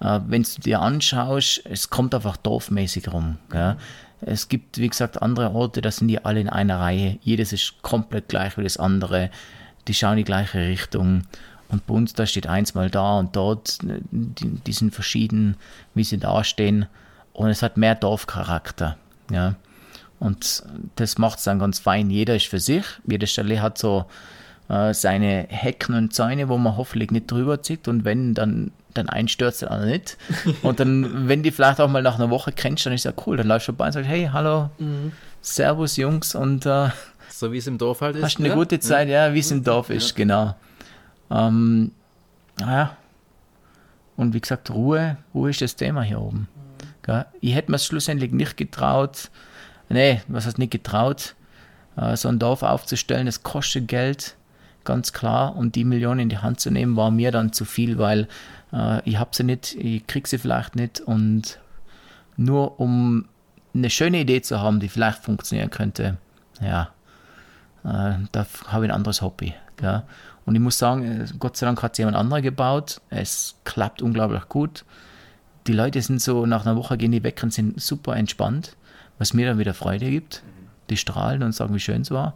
äh, 0.00 0.18
wenn 0.26 0.42
du 0.42 0.60
dir 0.62 0.80
anschaust, 0.80 1.62
es 1.64 1.90
kommt 1.90 2.12
einfach 2.12 2.36
dorfmäßig 2.38 3.12
rum. 3.12 3.38
Gell? 3.52 3.76
Es 4.22 4.48
gibt, 4.48 4.78
wie 4.78 4.88
gesagt, 4.88 5.22
andere 5.22 5.52
Orte, 5.52 5.80
da 5.80 5.90
sind 5.90 6.08
die 6.08 6.24
alle 6.24 6.40
in 6.40 6.48
einer 6.48 6.78
Reihe. 6.78 7.18
Jedes 7.22 7.52
ist 7.52 7.82
komplett 7.82 8.28
gleich 8.28 8.58
wie 8.58 8.62
das 8.62 8.76
andere. 8.76 9.30
Die 9.88 9.94
schauen 9.94 10.12
in 10.12 10.18
die 10.18 10.24
gleiche 10.24 10.58
Richtung. 10.58 11.22
Und 11.68 11.86
bei 11.86 11.94
uns, 11.94 12.14
da 12.14 12.26
steht 12.26 12.46
eins 12.46 12.74
mal 12.74 12.90
da 12.90 13.18
und 13.18 13.36
dort, 13.36 13.78
die, 13.82 14.48
die 14.48 14.72
sind 14.72 14.94
verschieden, 14.94 15.56
wie 15.94 16.04
sie 16.04 16.18
dastehen. 16.18 16.86
Und 17.32 17.48
es 17.48 17.62
hat 17.62 17.76
mehr 17.76 17.94
Dorfcharakter. 17.94 18.96
Ja. 19.30 19.54
Und 20.18 20.64
das 20.96 21.16
macht 21.16 21.38
es 21.38 21.44
dann 21.44 21.58
ganz 21.58 21.78
fein. 21.78 22.10
Jeder 22.10 22.36
ist 22.36 22.46
für 22.46 22.60
sich. 22.60 22.84
Jedes 23.06 23.32
Chalet 23.32 23.60
hat 23.60 23.78
so 23.78 24.04
äh, 24.68 24.92
seine 24.92 25.46
Hecken 25.48 25.94
und 25.94 26.12
Zäune, 26.12 26.48
wo 26.48 26.58
man 26.58 26.76
hoffentlich 26.76 27.10
nicht 27.10 27.30
drüber 27.30 27.62
zieht. 27.62 27.88
Und 27.88 28.04
wenn, 28.04 28.34
dann, 28.34 28.72
dann 28.94 29.08
einstürzt, 29.08 29.62
dann 29.62 29.88
nicht. 29.88 30.16
Und 30.62 30.80
dann, 30.80 31.28
wenn 31.28 31.42
die 31.42 31.50
vielleicht 31.50 31.80
auch 31.80 31.88
mal 31.88 32.02
nach 32.02 32.16
einer 32.16 32.30
Woche 32.30 32.52
kennst, 32.52 32.86
dann 32.86 32.92
ist 32.92 33.04
ja 33.04 33.12
cool. 33.26 33.36
Dann 33.36 33.46
läufst 33.46 33.68
du 33.68 33.72
vorbei 33.72 33.86
und 33.86 33.92
sagst, 33.92 34.08
hey, 34.08 34.28
hallo, 34.32 34.70
Servus 35.42 35.96
Jungs 35.96 36.34
und 36.34 36.66
äh, 36.66 36.88
so 37.28 37.52
wie 37.52 37.58
es 37.58 37.66
im 37.66 37.78
Dorf 37.78 38.00
halt 38.00 38.16
ist. 38.16 38.22
hast 38.22 38.38
eine 38.38 38.48
ja? 38.48 38.54
gute 38.54 38.78
Zeit, 38.80 39.08
ja, 39.08 39.32
wie 39.32 39.38
es 39.38 39.50
im 39.50 39.64
Dorf 39.64 39.90
ist, 39.90 40.14
genau. 40.14 40.54
Ähm, 41.30 41.92
naja. 42.58 42.96
und 44.16 44.34
wie 44.34 44.40
gesagt, 44.40 44.70
Ruhe, 44.70 45.16
Ruhe 45.34 45.50
ist 45.50 45.62
das 45.62 45.76
Thema 45.76 46.02
hier 46.02 46.20
oben. 46.20 46.48
Ich 47.40 47.54
hätte 47.54 47.70
mir 47.70 47.76
es 47.76 47.86
schlussendlich 47.86 48.30
nicht 48.30 48.56
getraut, 48.56 49.30
nee, 49.88 50.20
was 50.28 50.46
heißt 50.46 50.58
nicht 50.58 50.70
getraut, 50.70 51.34
äh, 51.96 52.16
so 52.16 52.28
ein 52.28 52.38
Dorf 52.38 52.62
aufzustellen, 52.62 53.26
das 53.26 53.42
kostet 53.42 53.88
Geld, 53.88 54.36
ganz 54.84 55.12
klar, 55.12 55.56
und 55.56 55.74
die 55.74 55.84
Millionen 55.84 56.20
in 56.20 56.28
die 56.28 56.38
Hand 56.38 56.60
zu 56.60 56.70
nehmen, 56.70 56.96
war 56.96 57.10
mir 57.10 57.32
dann 57.32 57.52
zu 57.52 57.64
viel, 57.64 57.98
weil 57.98 58.28
äh, 58.72 59.08
ich 59.08 59.18
habe 59.18 59.30
sie 59.32 59.44
nicht, 59.44 59.74
ich 59.74 60.06
kriege 60.06 60.28
sie 60.28 60.38
vielleicht 60.38 60.76
nicht 60.76 61.00
und 61.00 61.58
nur 62.36 62.80
um 62.80 63.26
eine 63.74 63.90
schöne 63.90 64.20
Idee 64.20 64.42
zu 64.42 64.60
haben, 64.60 64.80
die 64.80 64.88
vielleicht 64.88 65.18
funktionieren 65.18 65.70
könnte, 65.70 66.18
ja, 66.60 66.90
äh, 67.84 68.18
da 68.32 68.46
habe 68.68 68.84
ich 68.84 68.90
ein 68.90 68.96
anderes 68.96 69.22
Hobby. 69.22 69.54
Gell? 69.76 70.02
Und 70.44 70.54
ich 70.54 70.60
muss 70.60 70.78
sagen, 70.78 71.04
äh, 71.04 71.26
Gott 71.38 71.56
sei 71.56 71.66
Dank 71.66 71.82
hat 71.82 71.92
es 71.92 71.98
jemand 71.98 72.16
anderer 72.16 72.42
gebaut. 72.42 73.00
Es 73.10 73.56
klappt 73.64 74.02
unglaublich 74.02 74.48
gut. 74.48 74.84
Die 75.66 75.72
Leute 75.72 76.00
sind 76.02 76.20
so, 76.20 76.46
nach 76.46 76.66
einer 76.66 76.76
Woche 76.76 76.96
gehen 76.96 77.12
die 77.12 77.22
weg 77.22 77.40
und 77.42 77.52
sind 77.52 77.80
super 77.80 78.16
entspannt, 78.16 78.76
was 79.18 79.34
mir 79.34 79.46
dann 79.46 79.58
wieder 79.58 79.74
Freude 79.74 80.10
gibt. 80.10 80.42
Die 80.88 80.96
strahlen 80.96 81.42
und 81.42 81.52
sagen, 81.52 81.74
wie 81.74 81.80
schön 81.80 82.02
es 82.02 82.10
war. 82.10 82.34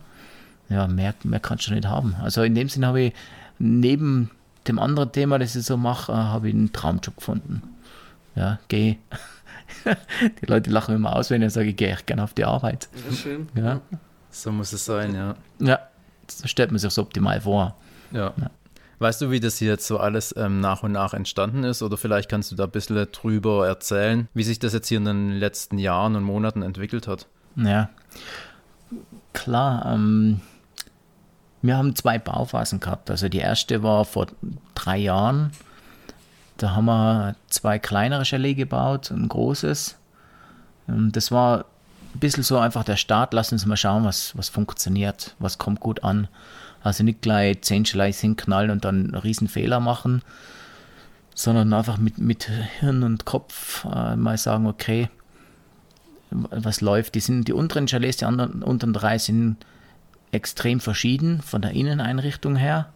Ja, 0.68 0.86
mehr, 0.86 1.14
mehr 1.24 1.40
kannst 1.40 1.66
du 1.66 1.74
nicht 1.74 1.86
haben. 1.86 2.14
Also 2.22 2.42
in 2.42 2.54
dem 2.54 2.68
Sinne 2.68 2.86
habe 2.86 3.00
ich 3.00 3.14
neben 3.58 4.30
dem 4.68 4.78
anderen 4.78 5.12
Thema, 5.12 5.38
das 5.38 5.56
ich 5.56 5.64
so 5.64 5.76
mache, 5.76 6.12
äh, 6.12 6.14
habe 6.14 6.49
ich 6.49 6.54
einen 6.54 6.73
Traumjob 6.73 7.16
gefunden. 7.16 7.62
Ja, 8.35 8.59
geh. 8.68 8.97
die 9.85 10.47
Leute 10.47 10.71
lachen 10.71 10.94
immer 10.94 11.14
aus, 11.16 11.30
wenn 11.30 11.42
ich 11.42 11.52
sage, 11.52 11.68
ich 11.68 11.76
gehe 11.76 11.90
echt 11.90 12.06
gerne 12.06 12.25
auf 12.25 12.35
die 12.35 12.44
Arbeit. 12.44 12.88
Ja, 13.09 13.16
schön. 13.16 13.49
Ja, 13.54 13.80
So 14.30 14.50
muss 14.52 14.73
es 14.73 14.85
sein, 14.85 15.14
ja. 15.14 15.37
ja. 15.59 15.78
so 16.28 16.49
stellt 16.49 16.71
man 16.71 16.78
sich 16.78 16.92
so 16.92 17.02
optimal 17.02 17.40
vor. 17.40 17.76
Ja. 18.12 18.33
Weißt 18.99 19.21
du, 19.21 19.30
wie 19.30 19.40
das 19.40 19.59
hier 19.59 19.73
jetzt 19.73 19.87
so 19.87 19.99
alles 19.99 20.35
ähm, 20.37 20.61
nach 20.61 20.83
und 20.83 20.92
nach 20.92 21.14
entstanden 21.14 21.64
ist? 21.64 21.83
Oder 21.83 21.97
vielleicht 21.97 22.28
kannst 22.30 22.52
du 22.52 22.56
da 22.56 22.64
ein 22.64 22.71
bisschen 22.71 23.06
drüber 23.11 23.66
erzählen, 23.66 24.28
wie 24.35 24.44
sich 24.44 24.59
das 24.59 24.73
jetzt 24.73 24.88
hier 24.88 24.99
in 24.99 25.04
den 25.04 25.30
letzten 25.33 25.78
Jahren 25.78 26.16
und 26.16 26.23
Monaten 26.23 26.62
entwickelt 26.62 27.09
hat? 27.09 27.26
Ja, 27.56 27.90
klar. 29.33 29.85
Ähm, 29.92 30.40
wir 31.64 31.78
haben 31.78 31.97
zwei 31.97 32.18
Bauphasen 32.18 32.78
gehabt. 32.78 33.11
Also 33.11 33.30
die 33.30 33.38
erste 33.38 33.83
war 33.83 34.04
vor 34.04 34.26
drei 34.75 34.99
Jahren. 34.99 35.50
Da 36.59 36.73
haben 36.76 36.85
wir 36.85 37.37
zwei 37.49 37.78
kleinere 37.78 38.26
Chalet 38.26 38.54
gebaut, 38.54 39.11
ein 39.11 39.28
großes. 39.28 39.97
Und 40.87 41.12
das 41.12 41.33
war 41.33 41.64
ein 42.14 42.21
bisschen 42.21 42.42
so 42.42 42.59
einfach 42.59 42.85
der 42.85 42.97
Start. 42.97 43.33
Lass 43.33 43.50
uns 43.50 43.64
mal 43.64 43.78
schauen, 43.78 44.04
was, 44.04 44.37
was 44.37 44.50
funktioniert, 44.50 45.35
was 45.38 45.56
kommt 45.56 45.80
gut 45.80 46.04
an. 46.04 46.28
Also 46.83 47.02
nicht 47.02 47.23
gleich 47.23 47.62
zehn 47.62 47.85
Chalets 47.85 48.21
hinknallen 48.21 48.71
und 48.71 48.85
dann 48.85 49.06
einen 49.06 49.14
riesen 49.14 49.49
Fehler 49.49 49.80
machen, 49.80 50.21
sondern 51.35 51.73
einfach 51.73 51.97
mit, 51.97 52.18
mit 52.18 52.50
Hirn 52.80 53.02
und 53.02 53.25
Kopf 53.25 53.87
äh, 53.87 54.16
mal 54.16 54.37
sagen, 54.37 54.66
okay, 54.66 55.09
was 56.30 56.83
läuft. 56.83 57.14
Die 57.14 57.21
sind 57.21 57.49
die 57.49 57.54
unteren 57.54 57.87
Chalets, 57.87 58.18
die 58.18 58.26
anderen 58.26 58.62
unteren 58.62 58.92
drei 58.92 59.16
sind 59.16 59.56
extrem 60.34 60.80
verschieden 60.80 61.40
von 61.42 61.62
der 61.62 61.72
Inneneinrichtung 61.72 62.56
her, 62.56 62.92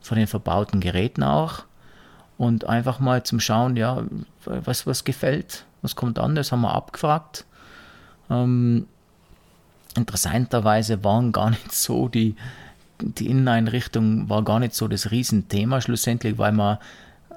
von 0.00 0.18
den 0.18 0.26
verbauten 0.26 0.80
Geräten 0.80 1.22
auch. 1.22 1.64
Und 2.38 2.66
einfach 2.66 2.98
mal 2.98 3.22
zum 3.22 3.40
Schauen, 3.40 3.76
ja, 3.76 4.04
was, 4.44 4.86
was 4.86 5.04
gefällt, 5.04 5.64
was 5.80 5.96
kommt 5.96 6.18
an, 6.18 6.34
das 6.34 6.52
haben 6.52 6.62
wir 6.62 6.74
abgefragt. 6.74 7.44
Ähm, 8.30 8.86
interessanterweise 9.94 11.04
waren 11.04 11.32
gar 11.32 11.50
nicht 11.50 11.72
so 11.74 12.08
die, 12.08 12.36
die 13.00 13.28
Inneneinrichtung 13.28 14.28
war 14.28 14.42
gar 14.42 14.60
nicht 14.60 14.74
so 14.74 14.88
das 14.88 15.10
Riesenthema 15.10 15.80
schlussendlich, 15.80 16.38
weil 16.38 16.52
wir 16.52 16.78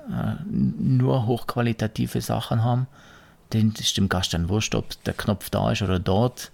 äh, 0.09 0.35
nur 0.49 1.25
hochqualitative 1.25 2.21
Sachen 2.21 2.63
haben. 2.63 2.87
Den 3.53 3.73
ist 3.77 3.97
dem 3.97 4.09
Gast 4.09 4.33
dann 4.33 4.49
wurscht, 4.49 4.75
ob 4.75 5.03
der 5.03 5.13
Knopf 5.13 5.49
da 5.49 5.71
ist 5.71 5.81
oder 5.81 5.99
dort. 5.99 6.51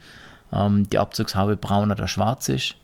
Ähm, 0.52 0.90
die 0.90 1.00
Abzugshaube 1.00 1.56
braun 1.58 1.92
oder 1.92 2.08
schwarz 2.08 2.50
ist. 2.50 2.76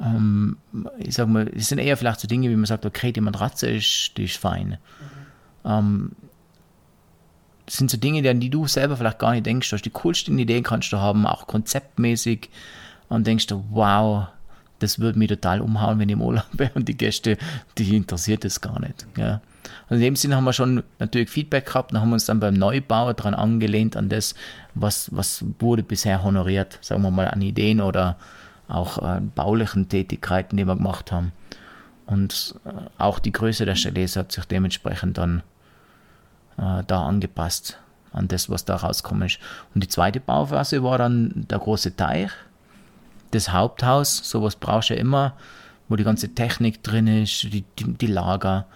Ähm, 0.00 0.58
ich 0.98 1.14
sag 1.14 1.28
mal, 1.28 1.48
es 1.54 1.68
sind 1.68 1.78
eher 1.78 1.96
vielleicht 1.96 2.20
so 2.20 2.28
Dinge, 2.28 2.50
wie 2.50 2.56
man 2.56 2.66
sagt, 2.66 2.84
okay, 2.84 3.12
die 3.12 3.20
Matratze 3.20 3.68
ist, 3.68 4.12
die 4.16 4.24
ist 4.24 4.36
fein. 4.36 4.78
Ähm, 5.64 6.12
das 7.66 7.76
sind 7.76 7.90
so 7.90 7.96
Dinge, 7.96 8.28
an 8.30 8.40
die 8.40 8.50
du 8.50 8.66
selber 8.66 8.96
vielleicht 8.96 9.18
gar 9.18 9.32
nicht 9.32 9.46
denkst. 9.46 9.74
Die 9.82 9.90
coolsten 9.90 10.38
Ideen 10.38 10.62
kannst 10.62 10.92
du 10.92 10.98
haben, 10.98 11.26
auch 11.26 11.46
konzeptmäßig. 11.46 12.48
Und 13.08 13.26
denkst 13.26 13.46
du, 13.48 13.64
wow, 13.70 14.28
das 14.78 14.98
würde 14.98 15.18
mich 15.18 15.28
total 15.28 15.60
umhauen, 15.60 15.98
wenn 15.98 16.08
ich 16.08 16.14
im 16.14 16.22
Urlaub 16.22 16.46
wäre 16.52 16.72
und 16.74 16.88
die 16.88 16.96
Gäste, 16.96 17.38
die 17.78 17.96
interessiert 17.96 18.44
das 18.44 18.60
gar 18.60 18.80
nicht. 18.80 19.06
Ja. 19.16 19.40
Und 19.88 19.96
in 19.96 20.02
dem 20.02 20.16
Sinne 20.16 20.36
haben 20.36 20.44
wir 20.44 20.52
schon 20.52 20.82
natürlich 20.98 21.30
Feedback 21.30 21.66
gehabt 21.66 21.92
und 21.92 22.00
haben 22.00 22.12
uns 22.12 22.26
dann 22.26 22.40
beim 22.40 22.54
Neubau 22.54 23.12
daran 23.12 23.34
angelehnt, 23.34 23.96
an 23.96 24.08
das, 24.08 24.34
was, 24.74 25.14
was 25.14 25.44
wurde 25.58 25.82
bisher 25.82 26.22
honoriert, 26.22 26.78
sagen 26.82 27.02
wir 27.02 27.10
mal 27.10 27.28
an 27.28 27.42
Ideen 27.42 27.80
oder 27.80 28.16
auch 28.68 28.98
äh, 28.98 29.20
baulichen 29.20 29.88
Tätigkeiten, 29.88 30.56
die 30.56 30.66
wir 30.66 30.76
gemacht 30.76 31.12
haben. 31.12 31.32
Und 32.06 32.54
äh, 32.64 32.70
auch 32.98 33.18
die 33.18 33.32
Größe 33.32 33.64
der 33.64 33.74
Chalets 33.74 34.16
hat 34.16 34.32
sich 34.32 34.44
dementsprechend 34.44 35.18
dann 35.18 35.42
äh, 36.58 36.82
da 36.86 37.06
angepasst 37.06 37.78
an 38.12 38.28
das, 38.28 38.48
was 38.48 38.64
da 38.64 38.76
rauskommen 38.76 39.26
ist. 39.26 39.38
Und 39.74 39.82
die 39.82 39.88
zweite 39.88 40.20
Bauphase 40.20 40.82
war 40.82 40.98
dann 40.98 41.46
der 41.48 41.58
große 41.58 41.96
Teich, 41.96 42.30
das 43.32 43.52
Haupthaus, 43.52 44.16
sowas 44.16 44.56
brauchst 44.56 44.90
du 44.90 44.94
ja 44.94 45.00
immer, 45.00 45.34
wo 45.88 45.96
die 45.96 46.04
ganze 46.04 46.34
Technik 46.34 46.82
drin 46.82 47.06
ist, 47.06 47.42
die, 47.44 47.64
die, 47.78 47.94
die 47.94 48.06
Lager, 48.06 48.66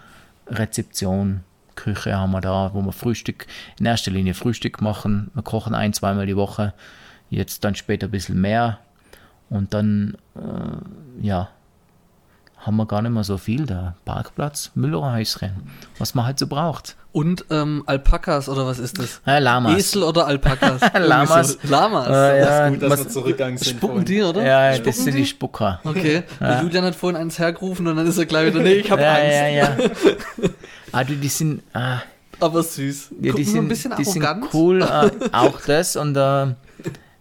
Rezeption, 0.46 1.40
Küche 1.76 2.16
haben 2.16 2.32
wir 2.32 2.40
da, 2.40 2.70
wo 2.74 2.82
wir 2.82 2.92
Frühstück, 2.92 3.46
in 3.78 3.86
erster 3.86 4.10
Linie 4.10 4.34
Frühstück 4.34 4.82
machen. 4.82 5.30
Wir 5.34 5.42
kochen 5.42 5.74
ein, 5.74 5.92
zweimal 5.92 6.26
die 6.26 6.36
Woche, 6.36 6.74
jetzt 7.30 7.64
dann 7.64 7.74
später 7.74 8.08
ein 8.08 8.10
bisschen 8.10 8.40
mehr. 8.40 8.78
Und 9.50 9.74
dann, 9.74 10.16
äh, 10.36 11.26
ja, 11.26 11.48
haben 12.58 12.76
wir 12.76 12.86
gar 12.86 13.00
nicht 13.02 13.12
mehr 13.12 13.24
so 13.24 13.36
viel 13.38 13.64
da. 13.66 13.94
Parkplatz, 14.04 14.70
Müllerhäuschen, 14.74 15.50
was 15.98 16.14
man 16.14 16.26
halt 16.26 16.38
so 16.38 16.46
braucht. 16.46 16.96
Und 17.12 17.46
ähm, 17.50 17.82
Alpakas 17.86 18.48
oder 18.48 18.66
was 18.66 18.78
ist 18.78 18.98
das? 18.98 19.20
Ja, 19.26 19.38
Lamas. 19.38 19.76
Esel 19.76 20.02
oder 20.04 20.26
Alpakas? 20.26 20.80
Lamas. 20.94 21.52
So. 21.52 21.58
Lamas. 21.68 22.06
Äh, 22.08 22.40
ja, 22.40 22.68
Gut, 22.68 22.82
dass 22.82 22.90
was- 22.90 22.98
wir 23.04 23.08
zurückgegangen 23.08 23.56
sind. 23.58 23.76
Spucken 23.78 24.04
die, 24.04 24.22
oder? 24.22 24.44
ja, 24.44 24.72
Spucken 24.74 24.86
das 24.86 24.96
sind 25.04 25.16
die 25.16 25.26
Spucker. 25.26 25.80
Okay. 25.84 26.22
Der 26.38 26.62
Julian 26.62 26.84
hat 26.84 26.94
vorhin 26.94 27.16
eins 27.20 27.38
hergerufen 27.38 27.86
und 27.88 27.96
dann 27.96 28.06
ist 28.06 28.18
er 28.18 28.26
gleich 28.26 28.46
wieder, 28.54 28.62
nee, 28.62 28.74
ich 28.74 28.90
habe 28.90 29.02
ja, 29.02 29.14
Angst. 29.14 29.24
ja, 29.32 29.48
ja. 29.48 29.76
ah, 30.92 31.02
du, 31.04 31.14
die 31.16 31.28
sind, 31.28 31.62
ah, 31.72 32.00
Aber 32.38 32.62
süß. 32.62 33.10
ja, 33.22 33.32
die 33.32 33.42
sind, 33.44 33.64
ein 33.64 33.68
bisschen 33.68 33.92
die 33.98 34.04
sind 34.04 34.24
arrogant. 34.24 34.54
cool. 34.54 34.82
Äh, 34.82 35.10
auch 35.32 35.60
das 35.66 35.96
und 35.96 36.14
äh, 36.16 36.54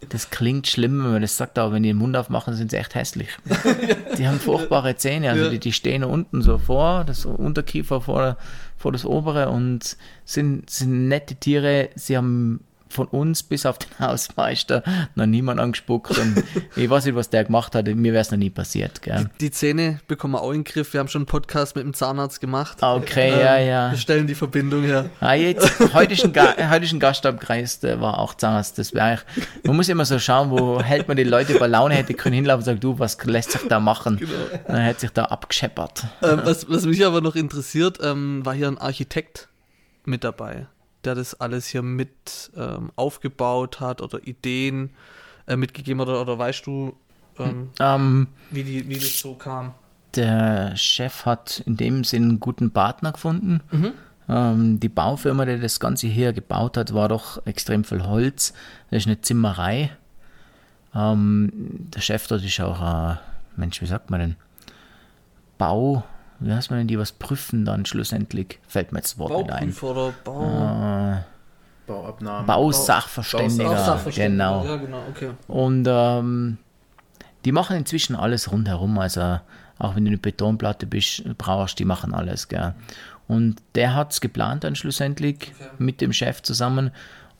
das 0.08 0.30
klingt 0.30 0.66
schlimm, 0.66 1.04
wenn 1.04 1.12
man 1.12 1.22
das 1.22 1.36
sagt, 1.36 1.58
aber 1.58 1.72
wenn 1.74 1.82
die 1.82 1.90
den 1.90 1.98
Mund 1.98 2.16
aufmachen, 2.16 2.54
sind 2.54 2.70
sie 2.70 2.78
echt 2.78 2.94
hässlich. 2.94 3.28
Die 4.18 4.26
haben 4.26 4.38
furchtbare 4.40 4.96
Zähne, 4.96 5.30
also 5.30 5.44
Ja. 5.44 5.50
die, 5.50 5.58
die 5.60 5.72
stehen 5.72 6.02
unten 6.04 6.42
so 6.42 6.58
vor, 6.58 7.04
das 7.04 7.24
Unterkiefer 7.26 8.00
vor, 8.00 8.36
vor 8.76 8.92
das 8.92 9.04
obere 9.04 9.50
und 9.50 9.96
sind, 10.24 10.68
sind 10.70 11.08
nette 11.08 11.34
Tiere. 11.36 11.90
Sie 11.94 12.16
haben 12.16 12.60
von 12.90 13.06
uns 13.06 13.42
bis 13.42 13.66
auf 13.66 13.78
den 13.78 13.98
Hausmeister 13.98 14.82
noch 15.14 15.26
niemand 15.26 15.60
angespuckt 15.60 16.18
und 16.18 16.44
ich 16.76 16.90
weiß 16.90 17.06
nicht, 17.06 17.14
was 17.14 17.30
der 17.30 17.44
gemacht 17.44 17.74
hat, 17.74 17.86
mir 17.86 18.12
wäre 18.12 18.22
es 18.22 18.30
noch 18.30 18.38
nie 18.38 18.50
passiert. 18.50 19.02
Gell? 19.02 19.30
Die 19.40 19.50
Zähne 19.50 20.00
bekommen 20.06 20.34
wir 20.34 20.42
auch 20.42 20.50
in 20.50 20.58
den 20.58 20.64
Griff. 20.64 20.92
Wir 20.92 21.00
haben 21.00 21.08
schon 21.08 21.22
einen 21.22 21.26
Podcast 21.26 21.76
mit 21.76 21.84
dem 21.84 21.94
Zahnarzt 21.94 22.40
gemacht. 22.40 22.78
Okay, 22.82 23.30
ja, 23.30 23.58
ja. 23.58 23.90
Wir 23.92 23.98
stellen 23.98 24.26
die 24.26 24.34
Verbindung 24.34 24.82
her. 24.82 25.10
Ah, 25.20 25.34
jetzt, 25.34 25.94
heute 25.94 26.14
ist 26.14 26.24
ein, 26.24 26.32
Ga 26.32 26.54
heute 26.70 26.84
ist 26.84 26.92
ein 26.92 27.00
Gastabkreis, 27.00 27.80
der 27.80 28.00
war 28.00 28.18
auch 28.18 28.34
Zahnarzt. 28.34 28.78
Das 28.78 28.94
wäre 28.94 29.20
man 29.64 29.76
muss 29.76 29.88
immer 29.88 30.04
so 30.04 30.18
schauen, 30.18 30.50
wo 30.50 30.82
hält 30.82 31.08
man 31.08 31.16
die 31.16 31.24
Leute 31.24 31.58
bei 31.58 31.66
Laune, 31.66 31.94
hätte 31.94 32.14
können 32.14 32.34
hinlaufen 32.34 32.60
und 32.60 32.64
sagen, 32.64 32.80
du, 32.80 32.98
was 32.98 33.22
lässt 33.24 33.52
sich 33.52 33.62
da 33.68 33.80
machen? 33.80 34.20
Dann 34.66 34.80
hätte 34.82 35.00
sich 35.00 35.10
da 35.10 35.24
abgescheppert. 35.26 36.04
Ähm, 36.22 36.40
was, 36.44 36.68
was 36.68 36.86
mich 36.86 37.04
aber 37.04 37.20
noch 37.20 37.36
interessiert, 37.36 37.98
ähm, 38.02 38.44
war 38.44 38.54
hier 38.54 38.68
ein 38.68 38.78
Architekt 38.78 39.48
mit 40.04 40.24
dabei, 40.24 40.66
der 41.04 41.14
das 41.14 41.40
alles 41.40 41.66
hier 41.66 41.82
mit 41.82 42.50
ähm, 42.56 42.90
aufgebaut 42.96 43.80
hat 43.80 44.00
oder 44.02 44.26
Ideen 44.26 44.90
äh, 45.46 45.56
mitgegeben 45.56 46.00
hat 46.00 46.08
oder, 46.08 46.20
oder 46.22 46.38
weißt 46.38 46.66
du, 46.66 46.96
ähm, 47.38 47.70
Ähm, 47.78 48.28
wie, 48.50 48.64
die, 48.64 48.88
wie 48.88 48.94
das 48.94 49.18
so 49.18 49.34
kam? 49.34 49.74
der 50.16 50.76
Chef 50.76 51.24
hat 51.24 51.62
in 51.66 51.76
dem 51.76 52.02
Sinn 52.02 52.24
einen 52.24 52.40
guten 52.40 52.72
Partner 52.72 53.12
gefunden. 53.12 53.60
Ähm, 54.28 54.80
die 54.80 54.88
Baufirma, 54.88 55.44
die 55.44 55.60
das 55.60 55.78
Ganze 55.78 56.08
hier 56.08 56.32
gebaut 56.32 56.76
hat, 56.76 56.92
war 56.94 57.08
doch 57.08 57.46
extrem 57.46 57.84
viel 57.84 58.04
Holz. 58.04 58.52
Das 58.90 59.02
ist 59.02 59.06
eine 59.06 59.20
Zimmerei. 59.20 59.90
Ähm, 60.96 61.52
der 61.94 62.00
Chef 62.00 62.26
dort 62.26 62.44
ist 62.44 62.60
auch, 62.60 62.80
ein 62.80 63.18
Mensch, 63.56 63.80
wie 63.80 63.86
sagt 63.86 64.10
man 64.10 64.18
denn? 64.20 64.36
Bau, 65.58 66.02
wie 66.40 66.52
heißt 66.52 66.70
man 66.70 66.80
denn, 66.80 66.88
die 66.88 66.98
was 66.98 67.12
prüfen 67.12 67.64
dann 67.64 67.86
schlussendlich? 67.86 68.58
Fällt 68.66 68.92
mir 68.92 68.98
jetzt 68.98 69.12
das 69.12 69.18
Wort 69.18 69.36
nicht 69.36 69.52
ein. 69.52 69.68
Bauprüfer 69.68 69.90
oder 69.90 70.12
Bau... 70.24 71.12
Äh, 71.12 71.18
Baubabnahmen. 71.86 72.46
Bausachverständiger. 72.46 73.84
Sachverständiger. 73.84 74.62
Genau. 74.62 74.64
Ja, 74.64 74.76
genau, 74.76 75.02
okay. 75.10 75.30
Und 75.48 75.86
ähm, 75.88 76.58
die 77.44 77.52
machen 77.52 77.76
inzwischen 77.76 78.14
alles 78.14 78.52
rundherum, 78.52 78.98
also 78.98 79.40
Auch 79.80 79.96
wenn 79.96 80.04
du 80.04 80.10
eine 80.10 80.18
Betonplatte 80.18 80.86
bist, 80.86 81.24
brauchst 81.38 81.78
die 81.78 81.86
machen 81.86 82.12
alles, 82.12 82.48
gell. 82.48 82.74
Und 83.26 83.56
der 83.74 83.94
hat 83.94 84.12
es 84.12 84.20
geplant 84.20 84.62
dann 84.64 84.76
schlussendlich 84.76 85.52
okay. 85.58 85.70
mit 85.78 86.02
dem 86.02 86.12
Chef 86.12 86.42
zusammen. 86.42 86.90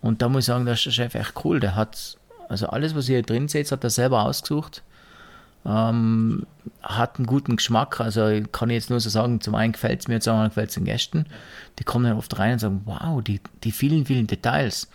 Und 0.00 0.22
da 0.22 0.28
muss 0.30 0.44
ich 0.44 0.46
sagen, 0.46 0.64
da 0.64 0.72
ist 0.72 0.86
der 0.86 0.90
Chef 0.90 1.14
echt 1.14 1.44
cool. 1.44 1.60
Der 1.60 1.76
hat, 1.76 2.16
also 2.48 2.68
alles, 2.68 2.94
was 2.94 3.08
ihr 3.10 3.16
hier 3.16 3.22
drin 3.22 3.48
seht, 3.48 3.70
hat 3.70 3.84
er 3.84 3.90
selber 3.90 4.24
ausgesucht. 4.24 4.82
Ähm, 5.64 6.46
hat 6.82 7.18
einen 7.18 7.26
guten 7.26 7.56
Geschmack. 7.56 8.00
Also 8.00 8.42
kann 8.52 8.70
ich 8.70 8.74
jetzt 8.74 8.90
nur 8.90 9.00
so 9.00 9.10
sagen, 9.10 9.40
zum 9.40 9.54
einen 9.54 9.72
gefällt 9.72 10.00
es 10.00 10.08
mir, 10.08 10.20
zum 10.20 10.32
anderen 10.32 10.50
gefällt 10.50 10.70
es 10.70 10.74
den 10.74 10.84
Gästen. 10.84 11.26
Die 11.78 11.84
kommen 11.84 12.04
dann 12.04 12.16
oft 12.16 12.38
rein 12.38 12.54
und 12.54 12.58
sagen, 12.58 12.82
wow, 12.84 13.22
die, 13.22 13.40
die 13.64 13.72
vielen, 13.72 14.06
vielen 14.06 14.26
Details. 14.26 14.88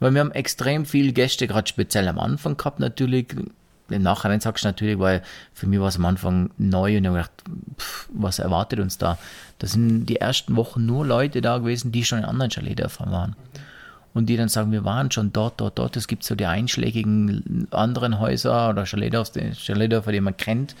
Weil 0.00 0.14
wir 0.14 0.20
haben 0.20 0.32
extrem 0.32 0.84
viele 0.84 1.12
Gäste, 1.12 1.46
gerade 1.46 1.68
speziell 1.68 2.08
am 2.08 2.18
Anfang 2.18 2.56
gehabt 2.56 2.80
natürlich. 2.80 3.34
Im 3.88 4.02
Nachhinein 4.02 4.40
sagst 4.40 4.64
du 4.64 4.68
natürlich, 4.68 4.98
weil 4.98 5.22
für 5.52 5.66
mich 5.66 5.78
war 5.78 5.88
es 5.88 5.96
am 5.96 6.06
Anfang 6.06 6.50
neu 6.56 6.96
und 6.96 7.04
ich 7.04 7.08
habe 7.08 7.16
gedacht, 7.18 7.32
pff, 7.78 8.08
was 8.12 8.38
erwartet 8.38 8.80
uns 8.80 8.98
da? 8.98 9.18
Da 9.58 9.66
sind 9.66 10.06
die 10.06 10.16
ersten 10.16 10.56
Wochen 10.56 10.86
nur 10.86 11.06
Leute 11.06 11.40
da 11.40 11.58
gewesen, 11.58 11.92
die 11.92 12.04
schon 12.04 12.18
in 12.18 12.24
anderen 12.24 12.50
Chaletdörfern 12.50 13.10
waren. 13.10 13.36
Und 14.14 14.26
die 14.26 14.36
dann 14.36 14.48
sagen, 14.48 14.72
wir 14.72 14.84
waren 14.84 15.10
schon 15.10 15.32
dort, 15.32 15.60
dort, 15.60 15.78
dort. 15.78 15.96
Es 15.96 16.06
gibt 16.06 16.22
so 16.22 16.34
die 16.34 16.46
einschlägigen 16.46 17.66
anderen 17.70 18.18
Häuser 18.20 18.68
oder 18.68 18.84
Chaletdörfer, 18.84 20.12
die 20.12 20.20
man 20.20 20.36
kennt. 20.36 20.74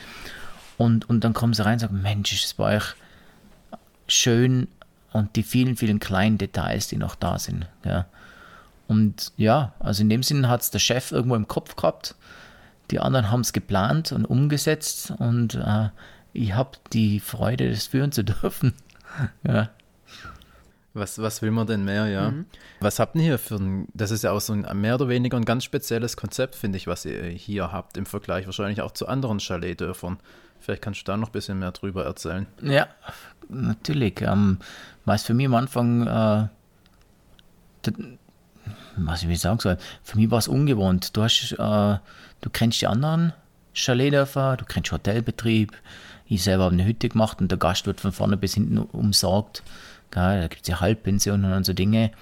Und, 0.76 1.08
und 1.08 1.24
dann 1.24 1.32
kommen 1.32 1.54
sie 1.54 1.64
rein 1.64 1.74
und 1.74 1.78
sagen, 1.78 2.02
Mensch, 2.02 2.32
ist 2.32 2.44
es 2.44 2.54
bei 2.54 2.76
euch 2.76 2.94
schön 4.06 4.68
und 5.12 5.36
die 5.36 5.42
vielen, 5.42 5.76
vielen 5.76 6.00
kleinen 6.00 6.38
Details, 6.38 6.88
die 6.88 6.96
noch 6.96 7.14
da 7.14 7.38
sind. 7.38 7.66
Ja. 7.84 8.06
Und 8.88 9.32
ja, 9.36 9.72
also 9.78 10.02
in 10.02 10.10
dem 10.10 10.22
Sinne 10.22 10.48
hat 10.48 10.62
es 10.62 10.70
der 10.70 10.78
Chef 10.78 11.12
irgendwo 11.12 11.36
im 11.36 11.48
Kopf 11.48 11.76
gehabt. 11.76 12.14
Die 12.90 13.00
anderen 13.00 13.30
haben 13.30 13.40
es 13.40 13.52
geplant 13.52 14.12
und 14.12 14.26
umgesetzt 14.26 15.12
und 15.18 15.54
äh, 15.54 15.88
ich 16.34 16.54
habe 16.54 16.72
die 16.92 17.20
Freude, 17.20 17.70
das 17.70 17.86
führen 17.86 18.12
zu 18.12 18.24
dürfen. 18.24 18.74
ja. 19.46 19.70
Was, 20.94 21.18
was 21.18 21.40
will 21.40 21.50
man 21.50 21.66
denn 21.66 21.84
mehr, 21.84 22.06
ja? 22.08 22.30
Mhm. 22.30 22.46
Was 22.80 22.98
habt 22.98 23.16
ihr 23.16 23.22
hier 23.22 23.38
für 23.38 23.56
ein, 23.56 23.88
das 23.94 24.10
ist 24.10 24.24
ja 24.24 24.32
auch 24.32 24.40
so 24.40 24.52
ein 24.52 24.80
mehr 24.80 24.96
oder 24.96 25.08
weniger 25.08 25.38
ein 25.38 25.44
ganz 25.44 25.64
spezielles 25.64 26.16
Konzept, 26.16 26.54
finde 26.54 26.76
ich, 26.76 26.86
was 26.86 27.06
ihr 27.06 27.24
hier 27.24 27.72
habt, 27.72 27.96
im 27.96 28.04
Vergleich 28.04 28.44
wahrscheinlich 28.44 28.82
auch 28.82 28.92
zu 28.92 29.08
anderen 29.08 29.38
Chaletdörfern. 29.38 30.18
Vielleicht 30.60 30.82
kannst 30.82 31.00
du 31.00 31.04
da 31.04 31.16
noch 31.16 31.30
ein 31.30 31.32
bisschen 31.32 31.58
mehr 31.58 31.72
drüber 31.72 32.04
erzählen. 32.04 32.46
Ja, 32.60 32.86
natürlich. 33.48 34.20
Ähm, 34.20 34.58
was 35.04 35.24
für 35.24 35.34
mich 35.34 35.46
am 35.46 35.54
Anfang, 35.54 36.06
äh, 36.06 36.48
was 38.96 39.22
ich 39.22 39.40
sagen 39.40 39.58
soll, 39.60 39.78
für 40.04 40.18
mich 40.18 40.30
war 40.30 40.38
es 40.38 40.46
ungewohnt. 40.46 41.16
Du 41.16 41.22
hast, 41.22 41.52
äh, 41.52 41.56
du 41.56 42.50
kennst 42.52 42.80
die 42.82 42.86
anderen 42.86 43.32
Chaletdörfer, 43.74 44.56
du 44.58 44.64
kennst 44.66 44.92
Hotelbetrieb. 44.92 45.72
Ich 46.26 46.44
selber 46.44 46.64
habe 46.64 46.74
eine 46.74 46.84
Hütte 46.84 47.08
gemacht 47.08 47.40
und 47.40 47.50
der 47.50 47.58
Gast 47.58 47.86
wird 47.86 48.00
von 48.00 48.12
vorne 48.12 48.36
bis 48.36 48.54
hinten 48.54 48.78
umsorgt. 48.78 49.62
Da 50.12 50.46
gibt 50.46 50.62
es 50.62 50.68
ja 50.68 50.80
Halbpensionen 50.80 51.52
und 51.52 51.64
so 51.64 51.72
Dinge. 51.72 52.12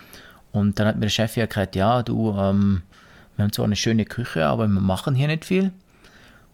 Und 0.52 0.78
dann 0.78 0.86
hat 0.86 0.96
mir 0.96 1.02
der 1.02 1.10
Chef 1.10 1.36
ja 1.36 1.46
gesagt, 1.46 1.76
ja, 1.76 2.02
du, 2.02 2.30
ähm, 2.30 2.82
wir 3.36 3.44
haben 3.44 3.52
zwar 3.52 3.66
eine 3.66 3.76
schöne 3.76 4.04
Küche, 4.04 4.46
aber 4.46 4.66
wir 4.66 4.80
machen 4.80 5.14
hier 5.14 5.28
nicht 5.28 5.44
viel. 5.44 5.72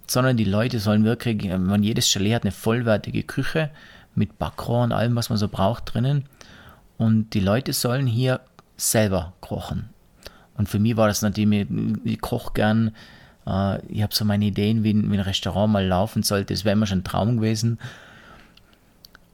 Sondern 0.07 0.37
die 0.37 0.45
Leute 0.45 0.79
sollen 0.81 1.05
wirklich, 1.05 1.47
man, 1.57 1.83
jedes 1.83 2.09
Chalet 2.09 2.35
hat 2.35 2.43
eine 2.43 2.53
vollwertige 2.53 3.23
Küche 3.23 3.71
mit 4.15 4.39
Backrohr 4.39 4.85
und 4.85 4.93
allem, 4.93 5.15
was 5.17 5.29
man 5.29 5.39
so 5.39 5.49
braucht 5.49 5.95
drinnen. 5.95 6.25
Und 6.97 7.35
die 7.35 7.41
Leute 7.41 7.73
sollen 7.73 8.07
hier 8.07 8.41
selber 8.77 9.35
kochen. 9.41 9.91
Und 10.57 10.69
für 10.69 10.79
mich 10.79 10.97
war 10.97 11.09
das 11.09 11.23
natürlich, 11.23 11.67
ich 12.05 12.21
koche 12.21 12.53
gern, 12.55 12.93
äh, 13.47 13.85
ich 13.87 14.03
habe 14.03 14.15
so 14.15 14.25
meine 14.25 14.47
Ideen, 14.47 14.85
wie 14.85 14.95
wie 14.95 15.17
ein 15.17 15.21
Restaurant 15.21 15.73
mal 15.73 15.87
laufen 15.87 16.23
sollte. 16.23 16.55
Das 16.55 16.65
wäre 16.65 16.73
immer 16.73 16.87
schon 16.87 17.01
ein 17.01 17.05
Traum 17.05 17.37
gewesen. 17.37 17.79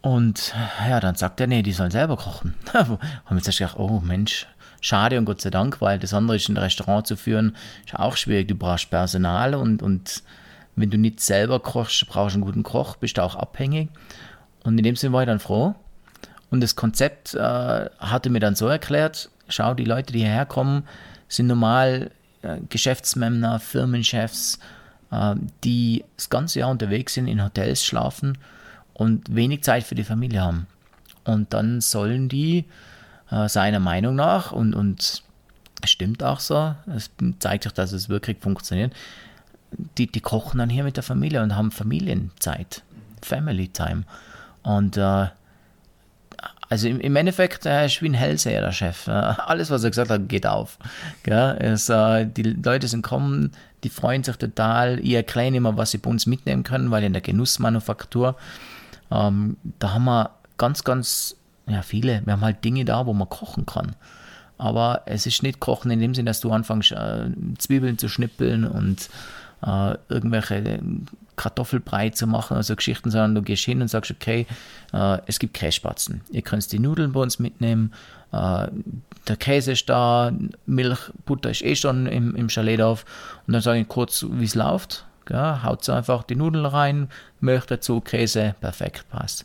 Und 0.02 0.52
ja, 0.88 0.98
dann 0.98 1.14
sagt 1.14 1.40
er, 1.40 1.46
nee, 1.46 1.62
die 1.62 1.72
sollen 1.72 1.92
selber 1.92 2.16
kochen. 2.16 2.54
haben 2.74 2.98
wir 3.28 3.36
jetzt 3.36 3.56
gedacht, 3.56 3.76
oh 3.78 4.00
Mensch, 4.00 4.48
schade 4.80 5.16
und 5.16 5.24
Gott 5.24 5.40
sei 5.40 5.50
Dank, 5.50 5.80
weil 5.80 6.00
das 6.00 6.12
andere 6.12 6.36
ist, 6.36 6.48
ein 6.48 6.56
Restaurant 6.56 7.06
zu 7.06 7.16
führen, 7.16 7.56
ist 7.86 7.94
auch 7.94 8.16
schwierig. 8.16 8.48
Du 8.48 8.56
brauchst 8.56 8.90
Personal 8.90 9.54
und, 9.54 9.80
und 9.80 10.24
wenn 10.74 10.90
du 10.90 10.98
nicht 10.98 11.20
selber 11.20 11.60
kochst, 11.60 12.08
brauchst 12.08 12.34
du 12.34 12.38
einen 12.38 12.44
guten 12.44 12.64
Koch, 12.64 12.96
bist 12.96 13.16
du 13.16 13.22
auch 13.22 13.36
abhängig. 13.36 13.90
Und 14.64 14.76
in 14.76 14.82
dem 14.82 14.96
Sinne 14.96 15.12
war 15.12 15.22
ich 15.22 15.28
dann 15.28 15.38
froh. 15.38 15.76
Und 16.50 16.60
das 16.60 16.74
Konzept 16.74 17.34
äh, 17.34 17.38
hatte 17.98 18.28
mir 18.28 18.40
dann 18.40 18.56
so 18.56 18.66
erklärt, 18.66 19.30
schau, 19.48 19.72
die 19.72 19.84
Leute, 19.84 20.12
die 20.12 20.20
hierher 20.20 20.46
kommen, 20.46 20.82
sind 21.28 21.46
normal 21.46 22.10
äh, 22.42 22.58
Geschäftsmänner, 22.68 23.60
Firmenchefs, 23.60 24.58
äh, 25.12 25.36
die 25.62 26.04
das 26.16 26.28
ganze 26.28 26.58
Jahr 26.58 26.70
unterwegs 26.70 27.14
sind, 27.14 27.28
in 27.28 27.42
Hotels 27.42 27.84
schlafen 27.84 28.36
und 29.02 29.34
wenig 29.34 29.62
Zeit 29.62 29.84
für 29.84 29.94
die 29.94 30.04
Familie 30.04 30.42
haben. 30.42 30.66
Und 31.24 31.52
dann 31.52 31.80
sollen 31.80 32.28
die 32.28 32.64
äh, 33.30 33.48
seiner 33.48 33.80
Meinung 33.80 34.14
nach, 34.14 34.52
und, 34.52 34.74
und 34.74 35.22
es 35.82 35.90
stimmt 35.90 36.22
auch 36.22 36.40
so, 36.40 36.74
es 36.94 37.10
zeigt 37.38 37.64
sich, 37.64 37.72
dass 37.72 37.92
es 37.92 38.08
wirklich 38.08 38.38
funktioniert, 38.38 38.92
die, 39.98 40.06
die 40.06 40.20
kochen 40.20 40.58
dann 40.58 40.70
hier 40.70 40.84
mit 40.84 40.96
der 40.96 41.02
Familie 41.02 41.42
und 41.42 41.56
haben 41.56 41.70
Familienzeit, 41.70 42.82
Family 43.22 43.68
Time. 43.68 44.04
Und 44.62 44.96
äh, 44.96 45.28
also 46.68 46.88
im, 46.88 47.00
im 47.00 47.16
Endeffekt 47.16 47.66
äh, 47.66 47.86
ist 47.86 48.00
wie 48.00 48.08
ein 48.08 48.14
Hellseher, 48.14 48.62
der 48.62 48.72
Chef. 48.72 49.06
Äh, 49.06 49.10
alles, 49.10 49.70
was 49.70 49.84
er 49.84 49.90
gesagt 49.90 50.10
hat, 50.10 50.28
geht 50.28 50.46
auf. 50.46 50.78
Gell? 51.22 51.56
Es, 51.60 51.88
äh, 51.88 52.26
die 52.26 52.42
Leute 52.42 52.88
sind 52.88 53.02
kommen, 53.02 53.52
die 53.84 53.90
freuen 53.90 54.24
sich 54.24 54.36
total. 54.36 54.98
Ich 55.00 55.12
erkläre 55.12 55.54
immer, 55.54 55.76
was 55.76 55.90
sie 55.90 55.98
bei 55.98 56.08
uns 56.08 56.26
mitnehmen 56.26 56.62
können, 56.62 56.90
weil 56.90 57.04
in 57.04 57.12
der 57.12 57.22
Genussmanufaktur 57.22 58.36
ähm, 59.12 59.56
da 59.78 59.92
haben 59.94 60.04
wir 60.04 60.30
ganz, 60.56 60.84
ganz 60.84 61.36
ja, 61.66 61.82
viele. 61.82 62.22
Wir 62.24 62.32
haben 62.32 62.42
halt 62.42 62.64
Dinge 62.64 62.84
da, 62.84 63.06
wo 63.06 63.12
man 63.12 63.28
kochen 63.28 63.66
kann. 63.66 63.94
Aber 64.58 65.02
es 65.06 65.26
ist 65.26 65.42
nicht 65.42 65.60
kochen 65.60 65.90
in 65.90 66.00
dem 66.00 66.14
Sinn, 66.14 66.26
dass 66.26 66.40
du 66.40 66.50
anfängst, 66.52 66.92
äh, 66.92 67.30
Zwiebeln 67.58 67.98
zu 67.98 68.08
schnippeln 68.08 68.64
und 68.64 69.08
äh, 69.64 69.96
irgendwelche 70.08 70.80
Kartoffelbrei 71.36 72.10
zu 72.10 72.26
machen, 72.26 72.56
also 72.56 72.76
Geschichten, 72.76 73.10
sondern 73.10 73.34
du 73.34 73.42
gehst 73.42 73.64
hin 73.64 73.82
und 73.82 73.88
sagst, 73.88 74.10
okay, 74.10 74.46
äh, 74.92 75.18
es 75.26 75.38
gibt 75.38 75.54
Kässpatzen. 75.54 76.20
Ihr 76.30 76.42
könnt 76.42 76.70
die 76.70 76.78
Nudeln 76.78 77.12
bei 77.12 77.20
uns 77.20 77.38
mitnehmen, 77.38 77.92
äh, 78.32 78.68
der 79.28 79.36
Käse 79.36 79.72
ist 79.72 79.88
da, 79.88 80.32
Milch, 80.66 80.98
Butter 81.26 81.50
ist 81.50 81.62
eh 81.62 81.76
schon 81.76 82.06
im, 82.06 82.34
im 82.34 82.48
Chalet. 82.48 82.80
Und 82.80 83.04
dann 83.46 83.60
sage 83.60 83.80
ich 83.80 83.88
kurz, 83.88 84.26
wie 84.28 84.44
es 84.44 84.54
läuft. 84.54 85.04
Ja, 85.30 85.62
haut 85.62 85.88
einfach 85.88 86.24
die 86.24 86.36
Nudeln 86.36 86.66
rein, 86.66 87.08
Milch 87.40 87.66
dazu, 87.66 88.00
Käse, 88.00 88.54
perfekt, 88.60 89.06
passt. 89.10 89.44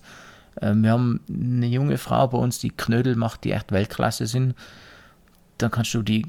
Ähm, 0.61 0.83
wir 0.83 0.91
haben 0.91 1.21
eine 1.29 1.67
junge 1.67 1.97
Frau 1.97 2.27
bei 2.27 2.37
uns, 2.37 2.59
die 2.59 2.69
Knödel 2.69 3.15
macht, 3.15 3.43
die 3.43 3.51
echt 3.51 3.71
Weltklasse 3.71 4.27
sind. 4.27 4.55
Dann 5.57 5.71
kannst 5.71 5.93
du 5.93 6.03
die 6.03 6.25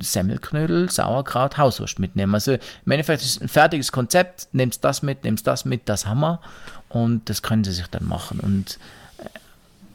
Semmelknödel, 0.00 0.90
Sauerkraut, 0.90 1.56
Hauswurst 1.56 2.00
mitnehmen. 2.00 2.34
Also 2.34 2.54
im 2.54 2.92
Endeffekt 2.92 3.22
ist 3.22 3.40
ein 3.40 3.48
fertiges 3.48 3.92
Konzept, 3.92 4.48
nimmst 4.52 4.82
das 4.84 5.02
mit, 5.02 5.22
nimmst 5.22 5.46
das 5.46 5.64
mit, 5.64 5.88
das 5.88 6.06
haben 6.06 6.20
wir 6.20 6.40
und 6.88 7.28
das 7.28 7.42
können 7.42 7.62
sie 7.62 7.72
sich 7.72 7.86
dann 7.86 8.06
machen. 8.06 8.40
Und 8.40 8.78
äh, 9.18 9.28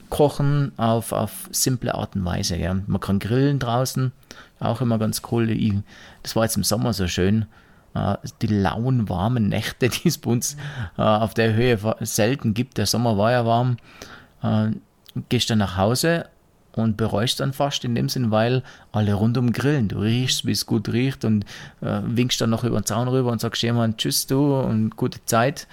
kochen 0.09 0.71
auf, 0.77 1.11
auf 1.11 1.49
simple 1.51 1.93
Art 1.95 2.15
und 2.15 2.23
Weise. 2.23 2.55
Ja. 2.55 2.73
Man 2.73 3.01
kann 3.01 3.19
grillen 3.19 3.59
draußen, 3.59 4.13
auch 4.61 4.79
immer 4.79 4.99
ganz 4.99 5.21
cool. 5.31 5.49
Ich, 5.49 5.73
das 6.23 6.35
war 6.37 6.43
jetzt 6.43 6.55
im 6.55 6.63
Sommer 6.63 6.93
so 6.93 7.07
schön. 7.07 7.45
Äh, 7.93 8.17
die 8.41 8.47
lauen, 8.47 9.09
warmen 9.09 9.49
Nächte, 9.49 9.89
die 9.89 10.07
es 10.07 10.17
bei 10.17 10.31
uns 10.31 10.55
äh, 10.97 11.01
auf 11.01 11.33
der 11.33 11.53
Höhe 11.53 11.77
selten 12.01 12.53
gibt. 12.53 12.77
Der 12.77 12.85
Sommer 12.85 13.17
war 13.17 13.31
ja 13.31 13.45
warm. 13.45 13.77
Äh, 14.43 14.71
gehst 15.29 15.49
dann 15.49 15.57
nach 15.57 15.77
Hause 15.77 16.27
und 16.73 16.95
bereust 16.95 17.41
dann 17.41 17.51
fast 17.51 17.83
in 17.83 17.95
dem 17.95 18.07
Sinn, 18.07 18.31
weil 18.31 18.63
alle 18.93 19.13
rundum 19.13 19.51
grillen. 19.51 19.89
Du 19.89 19.99
riechst, 19.99 20.45
wie 20.45 20.53
es 20.53 20.65
gut 20.65 20.87
riecht 20.87 21.25
und 21.25 21.43
winkst 21.81 22.39
dann 22.39 22.49
noch 22.49 22.63
über 22.63 22.79
den 22.79 22.85
Zaun 22.85 23.09
rüber 23.09 23.29
und 23.29 23.41
sagst 23.41 23.61
jemand 23.61 23.97
Tschüss 23.97 24.25
du 24.25 24.55
und 24.57 24.95
gute 24.95 25.19
Zeit. 25.25 25.67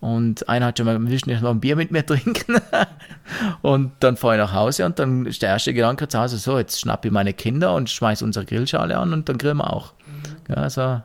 Und 0.00 0.48
einer 0.48 0.66
hat 0.66 0.78
schon 0.78 0.86
mal, 0.86 0.98
willst 1.00 1.26
du 1.26 1.30
nicht 1.30 1.40
noch 1.40 1.50
ein 1.50 1.60
Bier 1.60 1.76
mit 1.76 1.92
mir 1.92 2.04
trinken? 2.04 2.56
und 3.62 3.92
dann 4.00 4.16
fahre 4.16 4.34
ich 4.34 4.40
nach 4.40 4.52
Hause 4.52 4.86
und 4.86 4.98
dann 4.98 5.24
ist 5.24 5.40
der 5.42 5.50
erste 5.50 5.72
Gedanke 5.72 6.08
zu 6.08 6.18
Hause, 6.18 6.38
so, 6.38 6.58
jetzt 6.58 6.80
schnappe 6.80 7.06
ich 7.06 7.12
meine 7.12 7.32
Kinder 7.32 7.74
und 7.74 7.88
schmeiße 7.88 8.24
unsere 8.24 8.44
Grillschale 8.44 8.98
an 8.98 9.12
und 9.12 9.28
dann 9.28 9.38
grillen 9.38 9.58
wir 9.58 9.72
auch. 9.72 9.92
Mhm. 10.06 10.36
Ja, 10.48 10.54
also 10.56 11.02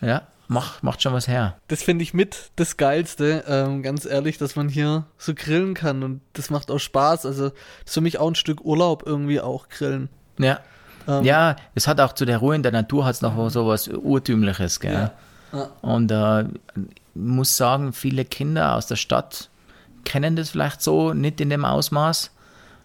ja, 0.00 0.22
macht, 0.48 0.82
macht 0.82 1.02
schon 1.02 1.12
was 1.12 1.28
her. 1.28 1.56
Das 1.68 1.82
finde 1.82 2.02
ich 2.02 2.14
mit 2.14 2.50
das 2.56 2.76
Geilste, 2.76 3.44
ähm, 3.46 3.82
ganz 3.82 4.04
ehrlich, 4.04 4.38
dass 4.38 4.56
man 4.56 4.68
hier 4.68 5.04
so 5.18 5.34
grillen 5.34 5.74
kann 5.74 6.02
und 6.02 6.20
das 6.32 6.50
macht 6.50 6.70
auch 6.70 6.78
Spaß. 6.78 7.26
Also, 7.26 7.50
das 7.50 7.58
ist 7.86 7.94
für 7.94 8.00
mich 8.00 8.18
auch 8.18 8.28
ein 8.28 8.34
Stück 8.34 8.64
Urlaub 8.64 9.04
irgendwie 9.06 9.40
auch 9.40 9.68
grillen. 9.68 10.08
Ja. 10.38 10.60
Ähm, 11.06 11.24
ja, 11.24 11.56
es 11.74 11.86
hat 11.86 12.00
auch 12.00 12.12
zu 12.12 12.24
der 12.24 12.38
Ruhe 12.38 12.54
in 12.54 12.62
der 12.62 12.72
Natur 12.72 13.04
hat 13.04 13.14
es 13.14 13.22
noch 13.22 13.50
so 13.50 13.66
was 13.66 13.88
Urtümliches, 13.88 14.80
gell? 14.80 14.92
Ja. 14.92 15.12
Ja. 15.52 15.70
Und 15.80 16.10
äh, 16.10 16.44
muss 17.14 17.56
sagen, 17.56 17.92
viele 17.92 18.24
Kinder 18.24 18.74
aus 18.74 18.86
der 18.86 18.96
Stadt 18.96 19.48
kennen 20.04 20.36
das 20.36 20.50
vielleicht 20.50 20.82
so 20.82 21.14
nicht 21.14 21.40
in 21.40 21.50
dem 21.50 21.64
Ausmaß. 21.64 22.30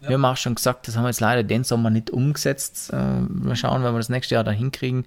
Ja. 0.01 0.09
Wir 0.09 0.13
haben 0.15 0.25
auch 0.25 0.37
schon 0.37 0.55
gesagt, 0.55 0.87
das 0.87 0.95
haben 0.95 1.03
wir 1.03 1.09
jetzt 1.09 1.21
leider 1.21 1.43
den 1.43 1.63
Sommer 1.63 1.89
nicht 1.89 2.09
umgesetzt. 2.09 2.91
Äh, 2.91 2.95
mal 2.97 3.55
schauen, 3.55 3.83
wenn 3.83 3.93
wir 3.93 3.99
das 3.99 4.09
nächste 4.09 4.35
Jahr 4.35 4.43
dann 4.43 4.55
hinkriegen 4.55 5.05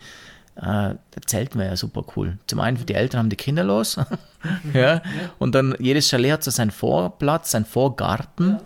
äh, 0.57 0.95
Zelten 1.27 1.59
wäre 1.59 1.71
ja 1.71 1.77
super 1.77 2.05
cool. 2.17 2.39
Zum 2.47 2.61
einen 2.61 2.77
für 2.77 2.85
die 2.85 2.95
Eltern 2.95 3.21
haben 3.21 3.31
die 3.31 3.37
Kinder 3.37 3.65
los. 3.65 3.99
ja. 4.75 5.03
Und 5.39 5.55
dann 5.55 5.75
jedes 5.79 6.09
Chalet 6.09 6.33
hat 6.33 6.45
so 6.45 6.51
seinen 6.51 6.71
Vorplatz, 6.71 7.51
seinen 7.51 7.67
Vorgarten. 7.67 8.59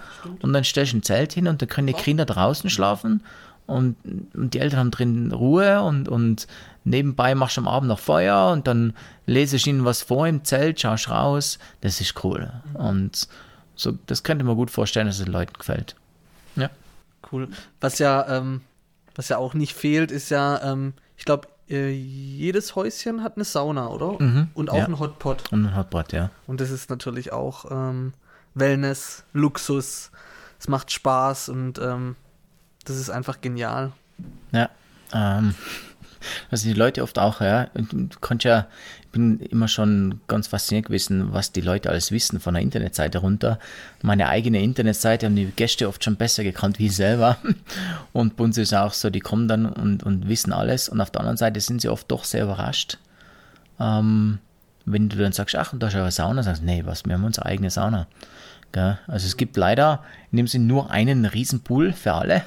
und 0.43 0.53
dann 0.53 0.65
stellst 0.65 0.93
du 0.93 0.99
ein 0.99 1.03
Zelt 1.03 1.33
hin 1.33 1.49
und 1.49 1.61
dann 1.61 1.69
können 1.69 1.89
die 1.89 1.93
Kinder 1.93 2.25
draußen 2.25 2.71
schlafen. 2.71 3.23
Und, 3.67 3.97
und 4.35 4.55
die 4.55 4.59
Eltern 4.59 4.81
haben 4.81 4.91
drin 4.91 5.33
Ruhe 5.33 5.83
und, 5.83 6.09
und 6.09 6.47
nebenbei 6.85 7.35
machst 7.35 7.57
du 7.57 7.61
am 7.61 7.69
Abend 7.69 7.89
noch 7.89 8.01
Feuer 8.01 8.51
und 8.51 8.67
dann 8.67 8.95
lese 9.27 9.57
ich 9.57 9.67
ihnen 9.67 9.85
was 9.85 10.03
vor 10.03 10.27
im 10.27 10.45
Zelt, 10.45 10.81
schaust 10.81 11.09
raus. 11.09 11.59
Das 11.81 12.01
ist 12.01 12.25
cool. 12.25 12.53
Und 12.75 13.29
so, 13.77 13.93
das 14.07 14.23
könnte 14.23 14.45
man 14.45 14.57
gut 14.57 14.71
vorstellen, 14.71 15.07
dass 15.07 15.19
es 15.19 15.25
den 15.25 15.33
Leuten 15.33 15.53
gefällt. 15.55 15.95
Ja. 16.57 16.69
Cool. 17.31 17.49
Was 17.81 17.99
ja, 17.99 18.27
ähm, 18.29 18.63
was 19.15 19.29
ja 19.29 19.39
auch 19.39 19.55
nicht 19.55 19.75
fehlt, 19.75 20.11
ist 20.11 20.31
ja, 20.31 20.61
ähm, 20.63 20.95
ich 21.17 21.25
glaube, 21.25 21.49
äh, 21.71 21.91
jedes 21.91 22.75
Häuschen 22.77 23.23
hat 23.23 23.37
eine 23.37 23.45
Sauna, 23.45 23.89
oder? 23.89 24.21
Mhm, 24.21 24.49
Und 24.55 24.71
auch 24.71 24.77
ja. 24.77 24.85
ein 24.87 24.99
Hotpot. 24.99 25.53
Und 25.53 25.67
ein 25.67 25.77
Hotpot, 25.77 26.13
ja. 26.13 26.31
Und 26.47 26.61
das 26.61 26.71
ist 26.71 26.91
natürlich 26.91 27.33
auch 27.33 27.71
ähm, 27.71 28.13
Wellness, 28.55 29.25
Luxus. 29.33 30.11
Es 30.59 30.69
macht 30.69 30.93
Spaß 30.93 31.49
und 31.49 31.79
ähm, 31.79 32.17
das 32.85 32.97
ist 32.97 33.11
einfach 33.11 33.41
genial. 33.41 33.93
Ja, 34.53 34.69
ähm, 35.13 35.55
also 36.51 36.69
die 36.69 36.75
Leute 36.75 37.03
oft 37.03 37.19
auch, 37.19 37.41
ja, 37.41 37.69
und 37.75 37.93
du 37.93 38.19
kannst 38.21 38.45
ja, 38.45 38.67
ich 39.03 39.09
bin 39.09 39.41
immer 39.41 39.69
schon 39.69 40.21
ganz 40.29 40.47
fasziniert 40.47 40.87
gewesen, 40.87 41.33
was 41.33 41.53
die 41.53 41.61
Leute 41.61 41.91
alles 41.91 42.13
wissen 42.13 42.39
von 42.39 42.55
der 42.55 42.63
Internetseite 42.63 43.19
runter. 43.19 43.59
Meine 44.03 44.29
eigene 44.29 44.63
Internetseite 44.63 45.27
haben 45.27 45.37
die 45.37 45.47
Gäste 45.47 45.89
oft 45.89 46.05
schon 46.05 46.17
besser 46.17 46.45
gekannt 46.45 46.79
wie 46.79 46.87
ich 46.87 46.97
selber. 46.97 47.39
Und 48.13 48.37
bei 48.37 48.45
uns 48.45 48.57
ist 48.59 48.73
auch 48.73 48.93
so, 48.93 49.11
die 49.11 49.21
kommen 49.21 49.49
dann 49.49 49.67
und, 49.67 50.03
und 50.03 50.29
wissen 50.29 50.53
alles 50.53 50.89
und 50.89 51.01
auf 51.01 51.11
der 51.11 51.21
anderen 51.21 51.37
Seite 51.37 51.61
sind 51.61 51.81
sie 51.81 51.89
oft 51.89 52.11
doch 52.11 52.25
sehr 52.25 52.45
überrascht. 52.45 52.99
Ähm, 53.79 54.39
wenn 54.85 55.09
du 55.09 55.17
dann 55.17 55.33
sagst, 55.33 55.57
ach, 55.57 55.73
und 55.73 55.83
da 55.83 55.89
ist 55.89 55.95
ja 55.95 56.03
eine 56.03 56.11
Sauna, 56.11 56.43
sagst 56.43 56.63
du, 56.63 56.67
nee, 56.67 56.83
was, 56.85 57.05
wir 57.05 57.15
haben 57.15 57.25
unsere 57.25 57.47
eigene 57.47 57.71
Sauna. 57.71 58.07
Gell? 58.73 58.99
Also 59.07 59.27
es 59.27 59.37
gibt 59.37 59.57
leider 59.57 60.05
in 60.31 60.37
dem 60.37 60.47
Sinn 60.47 60.67
nur 60.67 60.91
einen 60.91 61.25
Riesenpool 61.25 61.93
für 61.93 62.15
alle. 62.15 62.43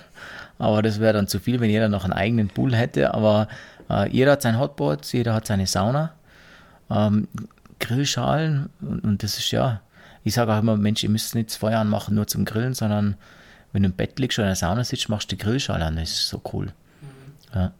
Aber 0.59 0.81
das 0.81 0.99
wäre 0.99 1.13
dann 1.13 1.27
zu 1.27 1.39
viel, 1.39 1.59
wenn 1.59 1.69
jeder 1.69 1.89
noch 1.89 2.03
einen 2.03 2.13
eigenen 2.13 2.47
Pool 2.47 2.75
hätte. 2.75 3.13
Aber 3.13 3.47
äh, 3.89 4.09
jeder 4.09 4.33
hat 4.33 4.41
sein 4.41 4.59
Hotboard, 4.59 5.11
jeder 5.11 5.33
hat 5.33 5.47
seine 5.47 5.67
Sauna. 5.67 6.13
Ähm, 6.89 7.27
Grillschalen 7.79 8.69
und, 8.81 9.03
und 9.03 9.23
das 9.23 9.37
ist 9.37 9.51
ja, 9.51 9.81
ich 10.23 10.33
sage 10.33 10.53
auch 10.53 10.59
immer, 10.59 10.77
Mensch, 10.77 11.03
ihr 11.03 11.09
müsst 11.09 11.35
nicht 11.35 11.49
das 11.49 11.57
Feuer 11.57 11.79
anmachen 11.79 12.15
nur 12.15 12.27
zum 12.27 12.45
Grillen, 12.45 12.73
sondern 12.73 13.15
wenn 13.73 13.83
du 13.83 13.89
im 13.89 13.95
Bett 13.95 14.19
liegst 14.19 14.39
oder 14.39 14.47
in 14.47 14.51
der 14.51 14.55
Sauna 14.55 14.83
sitzt, 14.83 15.09
machst 15.09 15.31
du 15.31 15.35
die 15.35 15.43
Grillschale 15.43 15.83
an. 15.83 15.97
Das 15.97 16.11
ist 16.11 16.29
so 16.29 16.41
cool. 16.53 16.71
Ja. 17.53 17.71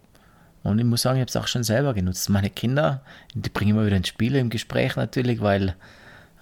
Und 0.62 0.78
ich 0.78 0.84
muss 0.84 1.02
sagen, 1.02 1.16
ich 1.16 1.20
habe 1.20 1.28
es 1.28 1.36
auch 1.36 1.46
schon 1.46 1.62
selber 1.62 1.94
genutzt. 1.94 2.28
Meine 2.30 2.50
Kinder, 2.50 3.02
die 3.34 3.48
bringen 3.48 3.72
immer 3.72 3.86
wieder 3.86 3.96
ins 3.96 4.08
Spiel 4.08 4.34
im 4.34 4.50
Gespräch 4.50 4.96
natürlich, 4.96 5.40
weil 5.40 5.74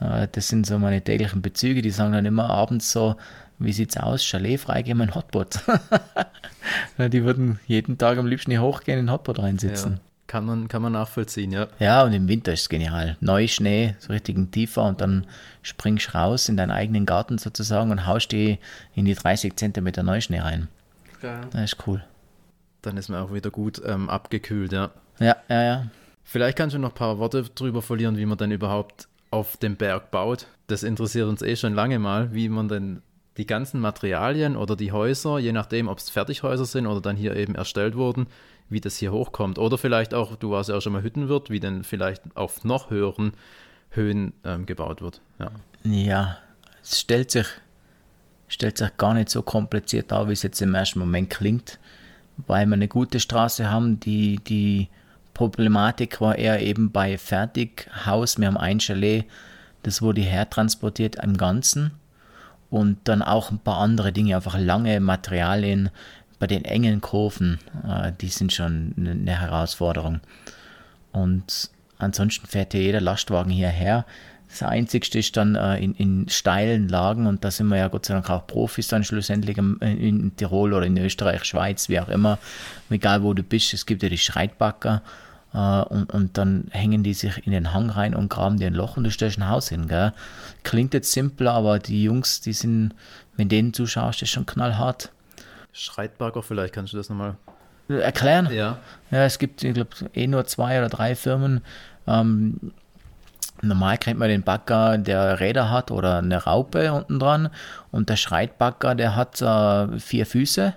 äh, 0.01 0.29
das 0.31 0.49
sind 0.49 0.67
so 0.67 0.79
meine 0.79 1.03
täglichen 1.03 1.43
Bezüge. 1.43 1.83
Die 1.83 1.91
sagen 1.91 2.13
dann 2.13 2.25
immer 2.25 2.49
abends 2.49 2.91
so, 2.93 3.17
wie 3.65 3.73
sieht's 3.73 3.97
aus? 3.97 4.25
Chalet 4.25 4.61
freigeben, 4.61 5.03
ein 5.03 5.15
Hotpot. 5.15 5.61
Ja, 6.99 7.09
die 7.09 7.25
würden 7.25 7.59
jeden 7.67 7.99
Tag 7.99 8.19
am 8.19 8.27
liebsten 8.27 8.51
hier 8.51 8.63
hochgehen, 8.63 8.99
in 8.99 9.07
den 9.07 9.13
Hotpot 9.13 9.39
reinsitzen. 9.39 9.95
Ja. 9.95 9.99
Kann 10.27 10.47
man, 10.47 10.69
kann 10.69 10.81
man 10.81 10.93
nachvollziehen, 10.93 11.53
ja. 11.53 11.67
Ja. 11.79 12.05
und 12.05 12.13
im 12.13 12.29
Winter 12.29 12.53
ist 12.53 12.63
es 12.63 12.69
genial. 12.69 13.17
Neuschnee, 13.21 13.97
so 13.99 14.13
richtig 14.13 14.37
ein 14.37 14.51
tiefer 14.51 14.85
und 14.85 15.01
dann 15.01 15.27
springst 15.63 16.09
du 16.09 16.19
raus 16.19 16.49
in 16.49 16.57
deinen 16.57 16.71
eigenen 16.71 17.05
Garten 17.05 17.37
sozusagen 17.37 17.91
und 17.91 18.07
haust 18.07 18.33
die 18.33 18.59
in 18.95 19.05
die 19.05 19.15
30 19.15 19.57
Zentimeter 19.57 20.03
Neuschnee 20.03 20.41
rein. 20.41 20.69
Geil. 21.21 21.43
Das 21.51 21.73
ist 21.73 21.87
cool. 21.87 22.03
Dann 22.81 22.97
ist 22.97 23.11
man 23.11 23.21
auch 23.21 23.35
wieder 23.35 23.51
gut 23.51 23.83
ähm, 23.85 24.09
abgekühlt, 24.09 24.73
ja. 24.73 24.91
Ja, 25.19 25.37
ja, 25.49 25.63
ja. 25.63 25.87
Vielleicht 26.25 26.57
kannst 26.57 26.75
du 26.75 26.79
noch 26.79 26.91
ein 26.91 26.95
paar 26.95 27.19
Worte 27.19 27.43
drüber 27.55 27.83
verlieren, 27.83 28.17
wie 28.17 28.27
man 28.27 28.39
denn 28.39 28.53
überhaupt 28.53 29.09
auf 29.31 29.57
dem 29.59 29.77
Berg 29.77 30.11
baut. 30.11 30.47
Das 30.69 30.83
interessiert 30.83 31.29
uns 31.29 31.43
eh 31.43 31.57
schon 31.57 31.75
lange 31.75 31.99
mal, 31.99 32.33
wie 32.33 32.49
man 32.49 32.69
denn 32.69 33.03
die 33.37 33.47
ganzen 33.47 33.81
Materialien 33.81 34.57
oder 34.57 34.77
die 34.77 34.93
Häuser, 34.93 35.39
je 35.39 35.53
nachdem, 35.53 35.89
ob 35.89 35.99
es 35.99 36.11
Fertighäuser 36.11 36.67
sind 36.67 36.87
oder 36.87 37.01
dann 37.01 37.17
hier 37.17 37.35
eben 37.37 37.55
erstellt 37.55 37.97
wurden, 37.97 38.27
wie 38.69 38.81
das 38.81 38.97
hier 38.97 39.13
hochkommt. 39.13 39.59
Oder 39.59 39.79
vielleicht 39.79 40.13
auch, 40.15 40.37
du 40.37 40.51
warst 40.51 40.69
ja 40.69 40.77
auch 40.77 40.83
schon 40.83 40.93
mal 40.93 41.03
Hüttenwirt, 41.03 41.51
wie 41.51 41.61
denn 41.61 41.85
vielleicht 41.85 42.23
auf 42.35 42.65
noch 42.65 42.91
höheren 42.91 43.33
Höhen 43.91 44.33
ähm, 44.45 44.67
gebaut 44.67 45.01
wird. 45.03 45.21
Ja. 45.39 45.51
Ja, 45.85 46.39
es 46.83 47.01
stellt 47.01 47.31
sich, 47.31 47.47
stellt 48.49 48.79
sich 48.79 48.97
gar 48.99 49.15
nicht 49.15 49.31
so 49.31 49.43
kompliziert 49.43 50.13
dar, 50.13 50.29
wie 50.29 50.33
es 50.33 50.43
jetzt 50.43 50.61
im 50.61 50.75
ersten 50.75 50.99
Moment 50.99 51.31
klingt, 51.31 51.79
weil 52.47 52.67
wir 52.67 52.75
eine 52.75 52.89
gute 52.89 53.19
Straße 53.19 53.71
haben. 53.71 53.99
Die, 54.01 54.37
die 54.47 54.89
Problematik 55.33 56.21
war 56.21 56.37
eher 56.37 56.61
eben 56.61 56.93
bei 56.93 57.17
Fertighaus. 57.17 58.39
Wir 58.39 58.47
haben 58.47 58.59
ein 58.59 58.81
Chalet, 58.81 59.25
das 59.83 60.03
wurde 60.03 60.21
hertransportiert 60.21 61.17
im 61.23 61.37
Ganzen 61.37 61.93
und 62.73 62.97
dann 63.05 63.21
auch 63.21 63.51
ein 63.51 63.59
paar 63.59 63.77
andere 63.77 64.13
Dinge, 64.13 64.35
einfach 64.35 64.59
lange 64.59 64.99
Materialien 64.99 65.91
bei 66.39 66.47
den 66.47 66.65
engen 66.65 67.03
Kurven, 67.03 67.59
äh, 67.87 68.13
die 68.19 68.29
sind 68.29 68.51
schon 68.51 68.95
eine, 68.97 69.39
Herausforderung. 69.39 70.21
Und 71.13 71.71
ansonsten 71.99 72.47
fährt 72.47 72.73
ja 72.73 72.81
jeder 72.81 73.03
Lastwagen 73.03 73.53
hierher. 73.53 74.07
Das 74.49 74.63
Einzigste 74.63 75.19
ist 75.19 75.37
dann 75.37 75.55
äh, 75.55 75.81
in, 75.81 75.95
in 75.97 76.29
steilen 76.31 76.89
Lagen 76.89 77.27
und 77.27 77.45
da 77.45 77.51
sind 77.51 77.69
wir 77.69 77.77
ja 77.77 77.89
Gott 77.89 78.07
sei 78.07 78.15
Dank 78.15 78.31
auch 78.31 78.47
Profis 78.47 78.89
dann 78.89 79.05
schlussendlich 79.05 79.59
im, 79.59 79.79
in 79.81 80.35
Tirol 80.37 80.73
oder 80.73 80.87
in 80.87 80.97
Österreich, 80.97 81.45
Schweiz, 81.45 81.91
wie 81.91 82.01
auch 82.01 82.09
immer, 82.09 82.39
egal 82.89 83.23
wo 83.23 83.35
du 83.35 83.43
bist, 83.43 83.75
es 83.75 83.85
gibt 83.85 84.03
ja 84.03 84.09
die 84.09 84.17
Schreitbacker 84.17 85.03
äh, 85.55 85.83
und, 85.83 86.13
und 86.13 86.39
dann 86.39 86.69
hängen 86.71 87.03
die 87.03 87.15
sich 87.15 87.47
in 87.47 87.53
den 87.53 87.73
Hang 87.73 87.91
rein 87.91 88.15
und 88.15 88.29
graben 88.29 88.59
dir 88.59 88.67
ein 88.67 88.75
Loch 88.75 88.97
und 88.97 89.05
du 89.05 89.11
stellst 89.11 89.39
ein 89.39 89.49
Haus 89.49 89.69
hin. 89.69 89.89
Gell? 89.89 90.13
Klingt 90.63 90.95
jetzt 90.95 91.13
simpel, 91.13 91.49
aber 91.49 91.79
die 91.79 92.03
Jungs, 92.03 92.41
die 92.41 92.53
sind, 92.53 92.95
wenn 93.37 93.49
denen 93.49 93.73
zuschaust, 93.73 94.23
ist 94.23 94.31
schon 94.31 94.47
knallhart. 94.47 95.11
Schreitbarker, 95.73 96.43
vielleicht 96.43 96.75
kannst 96.75 96.93
du 96.93 96.99
das 96.99 97.09
nochmal 97.09 97.37
Erklären? 97.89 98.49
Ja. 98.53 98.79
Ja, 99.11 99.25
es 99.25 99.39
gibt, 99.39 99.63
ich 99.63 99.75
glaube, 99.75 99.91
eh 100.15 100.27
nur 100.27 100.47
zwei 100.47 100.79
oder 100.79 100.89
drei 100.89 101.15
Firmen. 101.15 101.63
Ähm, 102.07 102.73
normal 103.61 103.99
kennt 103.99 104.19
man 104.19 104.29
den 104.29 104.43
Bagger, 104.43 104.99
der 104.99 105.41
Räder 105.41 105.71
hat 105.71 105.91
oder 105.91 106.19
eine 106.19 106.45
Raupe 106.45 106.93
unten 106.93 107.19
dran. 107.19 107.51
Und 107.91 108.09
der 108.09 108.17
Schreitbagger, 108.17 108.95
der 108.95 109.17
hat 109.17 109.43
äh, 109.43 109.99
vier 109.99 110.27
Füße, 110.27 110.75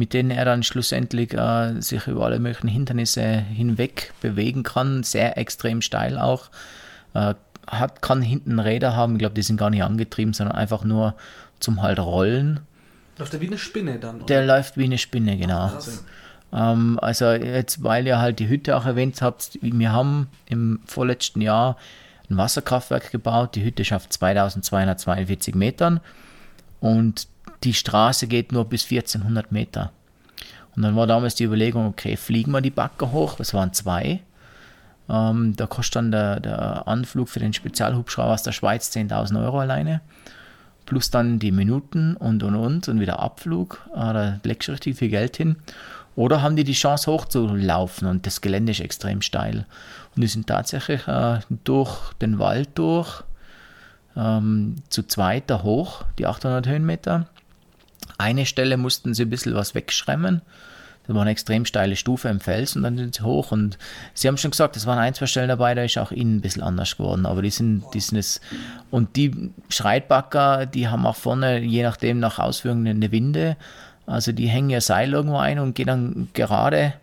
mit 0.00 0.14
denen 0.14 0.30
er 0.30 0.46
dann 0.46 0.62
schlussendlich 0.62 1.34
äh, 1.34 1.78
sich 1.82 2.06
über 2.06 2.24
alle 2.24 2.38
möglichen 2.38 2.68
Hindernisse 2.68 3.22
hinweg 3.22 4.14
bewegen 4.22 4.62
kann. 4.62 5.02
Sehr 5.02 5.36
extrem 5.36 5.82
steil 5.82 6.18
auch. 6.18 6.48
Äh, 7.12 7.34
hat, 7.66 8.00
kann 8.00 8.22
hinten 8.22 8.58
Räder 8.58 8.96
haben, 8.96 9.12
ich 9.12 9.18
glaube, 9.18 9.34
die 9.34 9.42
sind 9.42 9.58
gar 9.58 9.68
nicht 9.68 9.84
angetrieben, 9.84 10.32
sondern 10.32 10.56
einfach 10.56 10.84
nur 10.84 11.14
zum 11.60 11.82
halt 11.82 11.98
rollen. 11.98 12.60
Läuft 13.18 13.34
der 13.34 13.42
wie 13.42 13.48
eine 13.48 13.58
Spinne 13.58 13.98
dann? 13.98 14.16
Oder? 14.16 14.24
Der 14.24 14.46
läuft 14.46 14.78
wie 14.78 14.84
eine 14.84 14.96
Spinne, 14.96 15.36
genau. 15.36 15.70
Ähm, 16.54 16.98
also 17.02 17.32
jetzt, 17.32 17.82
weil 17.82 18.06
ihr 18.06 18.18
halt 18.18 18.38
die 18.38 18.48
Hütte 18.48 18.78
auch 18.78 18.86
erwähnt 18.86 19.20
habt, 19.20 19.58
wir 19.60 19.92
haben 19.92 20.28
im 20.46 20.80
vorletzten 20.86 21.42
Jahr 21.42 21.76
ein 22.30 22.38
Wasserkraftwerk 22.38 23.10
gebaut. 23.10 23.54
Die 23.54 23.64
Hütte 23.64 23.84
schafft 23.84 24.14
2242 24.14 25.54
Metern 25.54 26.00
und 26.80 27.28
die 27.64 27.74
Straße 27.74 28.26
geht 28.26 28.52
nur 28.52 28.64
bis 28.64 28.84
1400 28.84 29.52
Meter. 29.52 29.92
Und 30.76 30.82
dann 30.82 30.96
war 30.96 31.06
damals 31.06 31.34
die 31.34 31.44
Überlegung, 31.44 31.86
okay, 31.86 32.16
fliegen 32.16 32.52
wir 32.52 32.60
die 32.60 32.70
Backer 32.70 33.12
hoch? 33.12 33.36
Das 33.36 33.54
waren 33.54 33.72
zwei. 33.72 34.20
Ähm, 35.08 35.54
da 35.56 35.66
kostet 35.66 35.96
dann 35.96 36.10
der, 36.10 36.40
der 36.40 36.86
Anflug 36.86 37.28
für 37.28 37.40
den 37.40 37.52
Spezialhubschrauber 37.52 38.32
aus 38.32 38.42
der 38.42 38.52
Schweiz 38.52 38.90
10.000 38.94 39.42
Euro 39.42 39.58
alleine 39.58 40.00
plus 40.90 41.08
dann 41.08 41.38
die 41.38 41.52
Minuten 41.52 42.16
und 42.16 42.42
und 42.42 42.56
und 42.56 42.88
und 42.88 42.98
wieder 42.98 43.20
Abflug. 43.20 43.80
Äh, 43.94 44.12
da 44.12 44.40
legst 44.42 44.66
du 44.66 44.72
richtig 44.72 44.96
viel 44.96 45.08
Geld 45.08 45.36
hin. 45.36 45.54
Oder 46.16 46.42
haben 46.42 46.56
die 46.56 46.64
die 46.64 46.72
Chance 46.72 47.12
hochzulaufen 47.12 48.08
und 48.08 48.26
das 48.26 48.40
Gelände 48.40 48.72
ist 48.72 48.80
extrem 48.80 49.22
steil. 49.22 49.66
Und 50.16 50.22
die 50.22 50.26
sind 50.26 50.48
tatsächlich 50.48 51.06
äh, 51.06 51.38
durch 51.62 52.12
den 52.14 52.40
Wald 52.40 52.70
durch, 52.74 53.22
ähm, 54.16 54.76
zu 54.88 55.02
zweit 55.06 55.44
da 55.48 55.62
hoch, 55.62 56.04
die 56.18 56.26
800 56.26 56.66
Höhenmeter. 56.66 57.26
Eine 58.18 58.46
Stelle 58.46 58.76
mussten 58.76 59.14
sie 59.14 59.24
ein 59.24 59.30
bisschen 59.30 59.54
was 59.54 59.74
wegschremmen. 59.74 60.42
Da 61.06 61.14
war 61.14 61.22
eine 61.22 61.30
extrem 61.30 61.64
steile 61.64 61.96
Stufe 61.96 62.28
im 62.28 62.40
Fels 62.40 62.76
und 62.76 62.82
dann 62.82 62.96
sind 62.96 63.16
sie 63.16 63.22
hoch. 63.22 63.50
Und 63.50 63.78
sie 64.14 64.28
haben 64.28 64.36
schon 64.36 64.50
gesagt, 64.50 64.76
es 64.76 64.86
waren 64.86 64.98
ein, 64.98 65.14
zwei 65.14 65.26
Stellen 65.26 65.48
dabei, 65.48 65.74
da 65.74 65.82
ist 65.82 65.98
auch 65.98 66.12
innen 66.12 66.36
ein 66.36 66.40
bisschen 66.40 66.62
anders 66.62 66.96
geworden. 66.96 67.26
Aber 67.26 67.42
die 67.42 67.50
sind, 67.50 67.84
die 67.94 68.00
sind 68.00 68.18
es. 68.18 68.40
Und 68.90 69.16
die 69.16 69.50
Schreitbacker, 69.70 70.66
die 70.66 70.88
haben 70.88 71.06
auch 71.06 71.16
vorne, 71.16 71.60
je 71.60 71.82
nachdem 71.82 72.20
nach 72.20 72.38
Ausführung, 72.38 72.86
eine 72.86 73.10
Winde. 73.10 73.56
Also 74.06 74.32
die 74.32 74.48
hängen 74.48 74.70
ihr 74.70 74.80
Seil 74.80 75.12
irgendwo 75.12 75.38
ein 75.38 75.58
und 75.58 75.74
gehen 75.74 75.86
dann 75.86 76.28
gerade, 76.32 76.94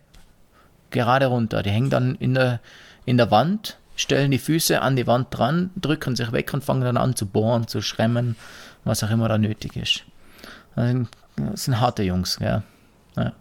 gerade 0.90 1.26
runter. 1.26 1.62
Die 1.62 1.70
hängen 1.70 1.90
dann 1.90 2.14
in 2.14 2.34
der, 2.34 2.60
in 3.04 3.16
der 3.16 3.30
Wand, 3.30 3.77
stellen 3.98 4.30
die 4.30 4.38
Füße 4.38 4.80
an 4.80 4.96
die 4.96 5.06
Wand 5.06 5.26
dran, 5.30 5.70
drücken 5.76 6.16
sich 6.16 6.32
weg 6.32 6.52
und 6.54 6.64
fangen 6.64 6.80
dann 6.82 6.96
an 6.96 7.14
zu 7.16 7.26
bohren, 7.26 7.66
zu 7.68 7.82
schremmen, 7.82 8.36
was 8.84 9.02
auch 9.04 9.10
immer 9.10 9.28
da 9.28 9.36
nötig 9.38 9.76
ist. 9.76 10.04
Das 10.76 10.86
sind, 10.88 11.08
das 11.36 11.64
sind 11.64 11.80
harte 11.80 12.02
Jungs, 12.04 12.38
ja. 12.40 12.62
ja. 13.16 13.32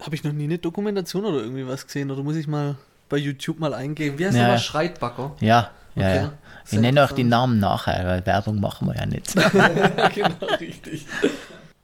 Habe 0.00 0.14
ich 0.14 0.24
noch 0.24 0.32
nie 0.32 0.44
eine 0.44 0.58
Dokumentation 0.58 1.24
oder 1.24 1.38
irgendwie 1.38 1.66
was 1.66 1.86
gesehen 1.86 2.10
oder 2.10 2.22
muss 2.22 2.36
ich 2.36 2.46
mal 2.46 2.76
bei 3.08 3.16
YouTube 3.18 3.58
mal 3.58 3.74
eingeben? 3.74 4.18
Wie 4.18 4.26
heißt 4.26 4.36
Ja. 4.36 4.48
der? 4.48 4.58
Schreitbacker. 4.58 5.36
Ja, 5.40 5.70
ja, 5.94 6.06
Okay. 6.06 6.16
ja. 6.16 6.32
Ich 6.64 6.70
Sehr 6.70 6.80
nenne 6.80 7.04
auch 7.04 7.12
die. 7.12 7.24
Namen 7.24 7.58
nachher, 7.60 8.06
weil 8.06 8.24
Werbung 8.24 8.58
machen 8.58 8.88
wir 8.88 8.96
ja 8.96 9.04
nicht. 9.04 9.34
genau, 10.14 10.54
richtig. 10.58 11.06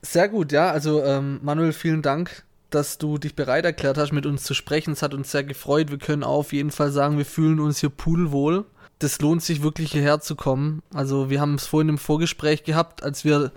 Sehr 0.01 0.29
gut, 0.31 0.53
ja. 0.53 0.71
Also, 0.71 1.05
ähm, 1.05 1.39
Manuel, 1.43 1.75
vielen 1.75 2.01
Dank, 2.01 2.43
dass 2.71 2.99
du 2.99 3.19
dich 3.19 3.35
bereit 3.35 3.65
erklärt 3.65 3.99
hast, 3.99 4.13
mit 4.13 4.27
uns 4.27 4.45
zu 4.45 4.55
sprechen. 4.55 4.93
Es 4.93 5.03
hat 5.03 5.15
uns 5.15 5.31
sehr 5.31 5.45
gefreut. 5.45 5.91
Wir 5.91 5.99
können 5.99 6.25
auf 6.25 6.53
jeden 6.53 6.71
Fall 6.71 6.91
sagen, 6.91 7.19
wir 7.19 7.27
fühlen 7.27 7.61
uns 7.61 7.79
hier 7.79 7.91
pudelwohl. 7.91 8.65
Das 8.99 9.21
lohnt 9.21 9.43
sich 9.43 9.63
wirklich 9.63 9.93
hierher 9.93 10.21
zu 10.21 10.37
kommen. 10.37 10.83
Also, 10.93 11.31
wir 11.31 11.41
haben 11.41 11.55
es 11.55 11.67
vorhin 11.67 11.89
im 11.89 11.99
Vorgespräch 11.99 12.65
gehabt, 12.65 13.03
als 13.03 13.25
wir 13.25 13.53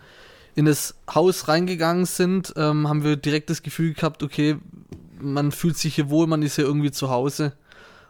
in 0.55 0.65
das 0.65 0.95
Haus 1.13 1.47
reingegangen 1.47 2.05
sind, 2.05 2.53
ähm, 2.55 2.87
haben 2.87 3.03
wir 3.03 3.15
direkt 3.15 3.49
das 3.49 3.63
Gefühl 3.63 3.93
gehabt, 3.93 4.23
okay, 4.23 4.57
man 5.19 5.51
fühlt 5.51 5.77
sich 5.77 5.95
hier 5.95 6.09
wohl, 6.09 6.27
man 6.27 6.43
ist 6.43 6.55
hier 6.55 6.65
irgendwie 6.65 6.91
zu 6.91 7.09
Hause. 7.09 7.53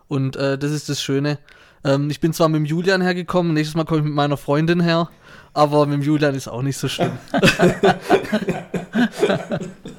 Und 0.08 0.36
äh, 0.36 0.58
das 0.58 0.72
ist 0.72 0.90
das 0.90 1.02
Schöne. 1.02 1.40
Ähm, 1.84 2.10
ich 2.10 2.20
bin 2.20 2.34
zwar 2.34 2.50
mit 2.50 2.60
dem 2.60 2.66
Julian 2.66 3.02
hergekommen, 3.02 3.54
nächstes 3.54 3.76
Mal 3.76 3.86
komme 3.86 4.00
ich 4.00 4.06
mit 4.06 4.14
meiner 4.14 4.38
Freundin 4.38 4.82
her, 4.82 5.10
aber 5.54 5.86
mit 5.86 6.00
dem 6.00 6.02
Julian 6.02 6.36
ist 6.36 6.48
auch 6.48 6.62
nicht 6.62 6.78
so 6.78 6.88
schlimm. 6.88 7.18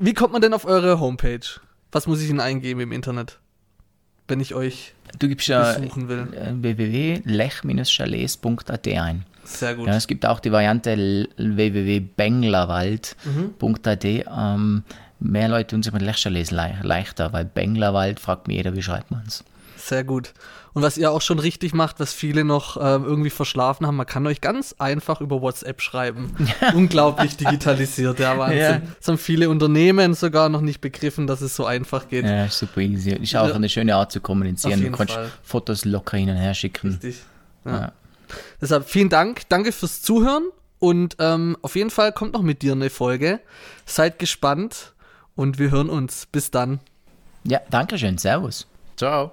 Wie 0.00 0.14
kommt 0.14 0.32
man 0.32 0.42
denn 0.42 0.54
auf 0.54 0.64
eure 0.64 0.98
Homepage? 1.00 1.40
Was 1.92 2.06
muss 2.06 2.20
ich 2.20 2.28
denn 2.28 2.40
eingeben 2.40 2.80
im 2.80 2.92
Internet, 2.92 3.38
wenn 4.28 4.40
ich 4.40 4.54
euch 4.54 4.94
Du 5.18 5.28
gibst 5.28 5.46
ja 5.48 5.72
besuchen 5.74 6.08
will? 6.08 6.26
äh, 6.34 6.52
www.lech-chalets.at 6.54 8.88
ein. 8.88 9.24
Sehr 9.44 9.74
gut. 9.74 9.86
Ja, 9.86 9.94
es 9.94 10.06
gibt 10.06 10.24
auch 10.26 10.40
die 10.40 10.52
Variante 10.52 11.28
www.benglerwald.at. 11.36 14.04
Ähm, 14.04 14.82
mehr 15.20 15.48
Leute 15.48 15.66
tun 15.68 15.82
sich 15.82 15.92
mit 15.92 16.02
Lech-Chalets 16.02 16.50
le 16.50 16.78
leichter, 16.82 17.32
weil 17.32 17.44
Benglerwald 17.44 18.20
fragt 18.20 18.48
mir 18.48 18.54
jeder, 18.54 18.74
wie 18.74 18.82
schreibt 18.82 19.10
man 19.10 19.22
es. 19.26 19.44
Sehr 19.86 20.02
gut. 20.02 20.32
Und 20.72 20.80
was 20.82 20.96
ihr 20.96 21.10
auch 21.12 21.20
schon 21.20 21.38
richtig 21.38 21.74
macht, 21.74 22.00
was 22.00 22.14
viele 22.14 22.42
noch 22.42 22.78
ähm, 22.78 23.04
irgendwie 23.04 23.28
verschlafen 23.28 23.86
haben, 23.86 23.96
man 23.96 24.06
kann 24.06 24.26
euch 24.26 24.40
ganz 24.40 24.74
einfach 24.78 25.20
über 25.20 25.42
WhatsApp 25.42 25.82
schreiben. 25.82 26.34
Unglaublich 26.74 27.36
digitalisiert, 27.36 28.18
ja, 28.18 28.38
Wahnsinn. 28.38 28.58
Ja. 28.58 28.80
Das 28.98 29.08
haben 29.08 29.18
viele 29.18 29.50
Unternehmen 29.50 30.14
sogar 30.14 30.48
noch 30.48 30.62
nicht 30.62 30.80
begriffen, 30.80 31.26
dass 31.26 31.42
es 31.42 31.54
so 31.54 31.66
einfach 31.66 32.08
geht. 32.08 32.24
Ja, 32.24 32.48
super 32.48 32.80
easy. 32.80 33.10
Ist 33.10 33.36
auch 33.36 33.48
Ja. 33.48 33.54
eine 33.54 33.68
schöne 33.68 33.94
Art 33.94 34.10
zu 34.10 34.22
kommunizieren. 34.22 34.80
Auf 34.80 34.90
Du 34.90 34.96
kannst 34.96 35.12
Fall. 35.14 35.30
Fotos 35.42 35.84
locker 35.84 36.16
hin 36.16 36.30
und 36.30 36.36
her 36.36 36.54
schicken. 36.54 36.88
Richtig. 36.92 37.20
Ja. 37.66 37.72
Ja. 37.80 37.92
Deshalb 38.60 38.88
vielen 38.88 39.10
Dank, 39.10 39.42
danke 39.50 39.70
fürs 39.70 40.00
Zuhören 40.00 40.44
und 40.78 41.16
ähm, 41.18 41.58
auf 41.60 41.76
jeden 41.76 41.90
Fall 41.90 42.12
kommt 42.12 42.32
noch 42.32 42.42
mit 42.42 42.62
dir 42.62 42.72
eine 42.72 42.88
Folge. 42.88 43.38
Seid 43.84 44.18
gespannt 44.18 44.94
und 45.36 45.58
wir 45.58 45.70
hören 45.70 45.90
uns. 45.90 46.24
Bis 46.24 46.50
dann. 46.50 46.80
ja, 47.44 47.60
danke 47.70 47.98
schön. 47.98 48.16
Servus. 48.16 48.66
Ciao. 48.96 49.32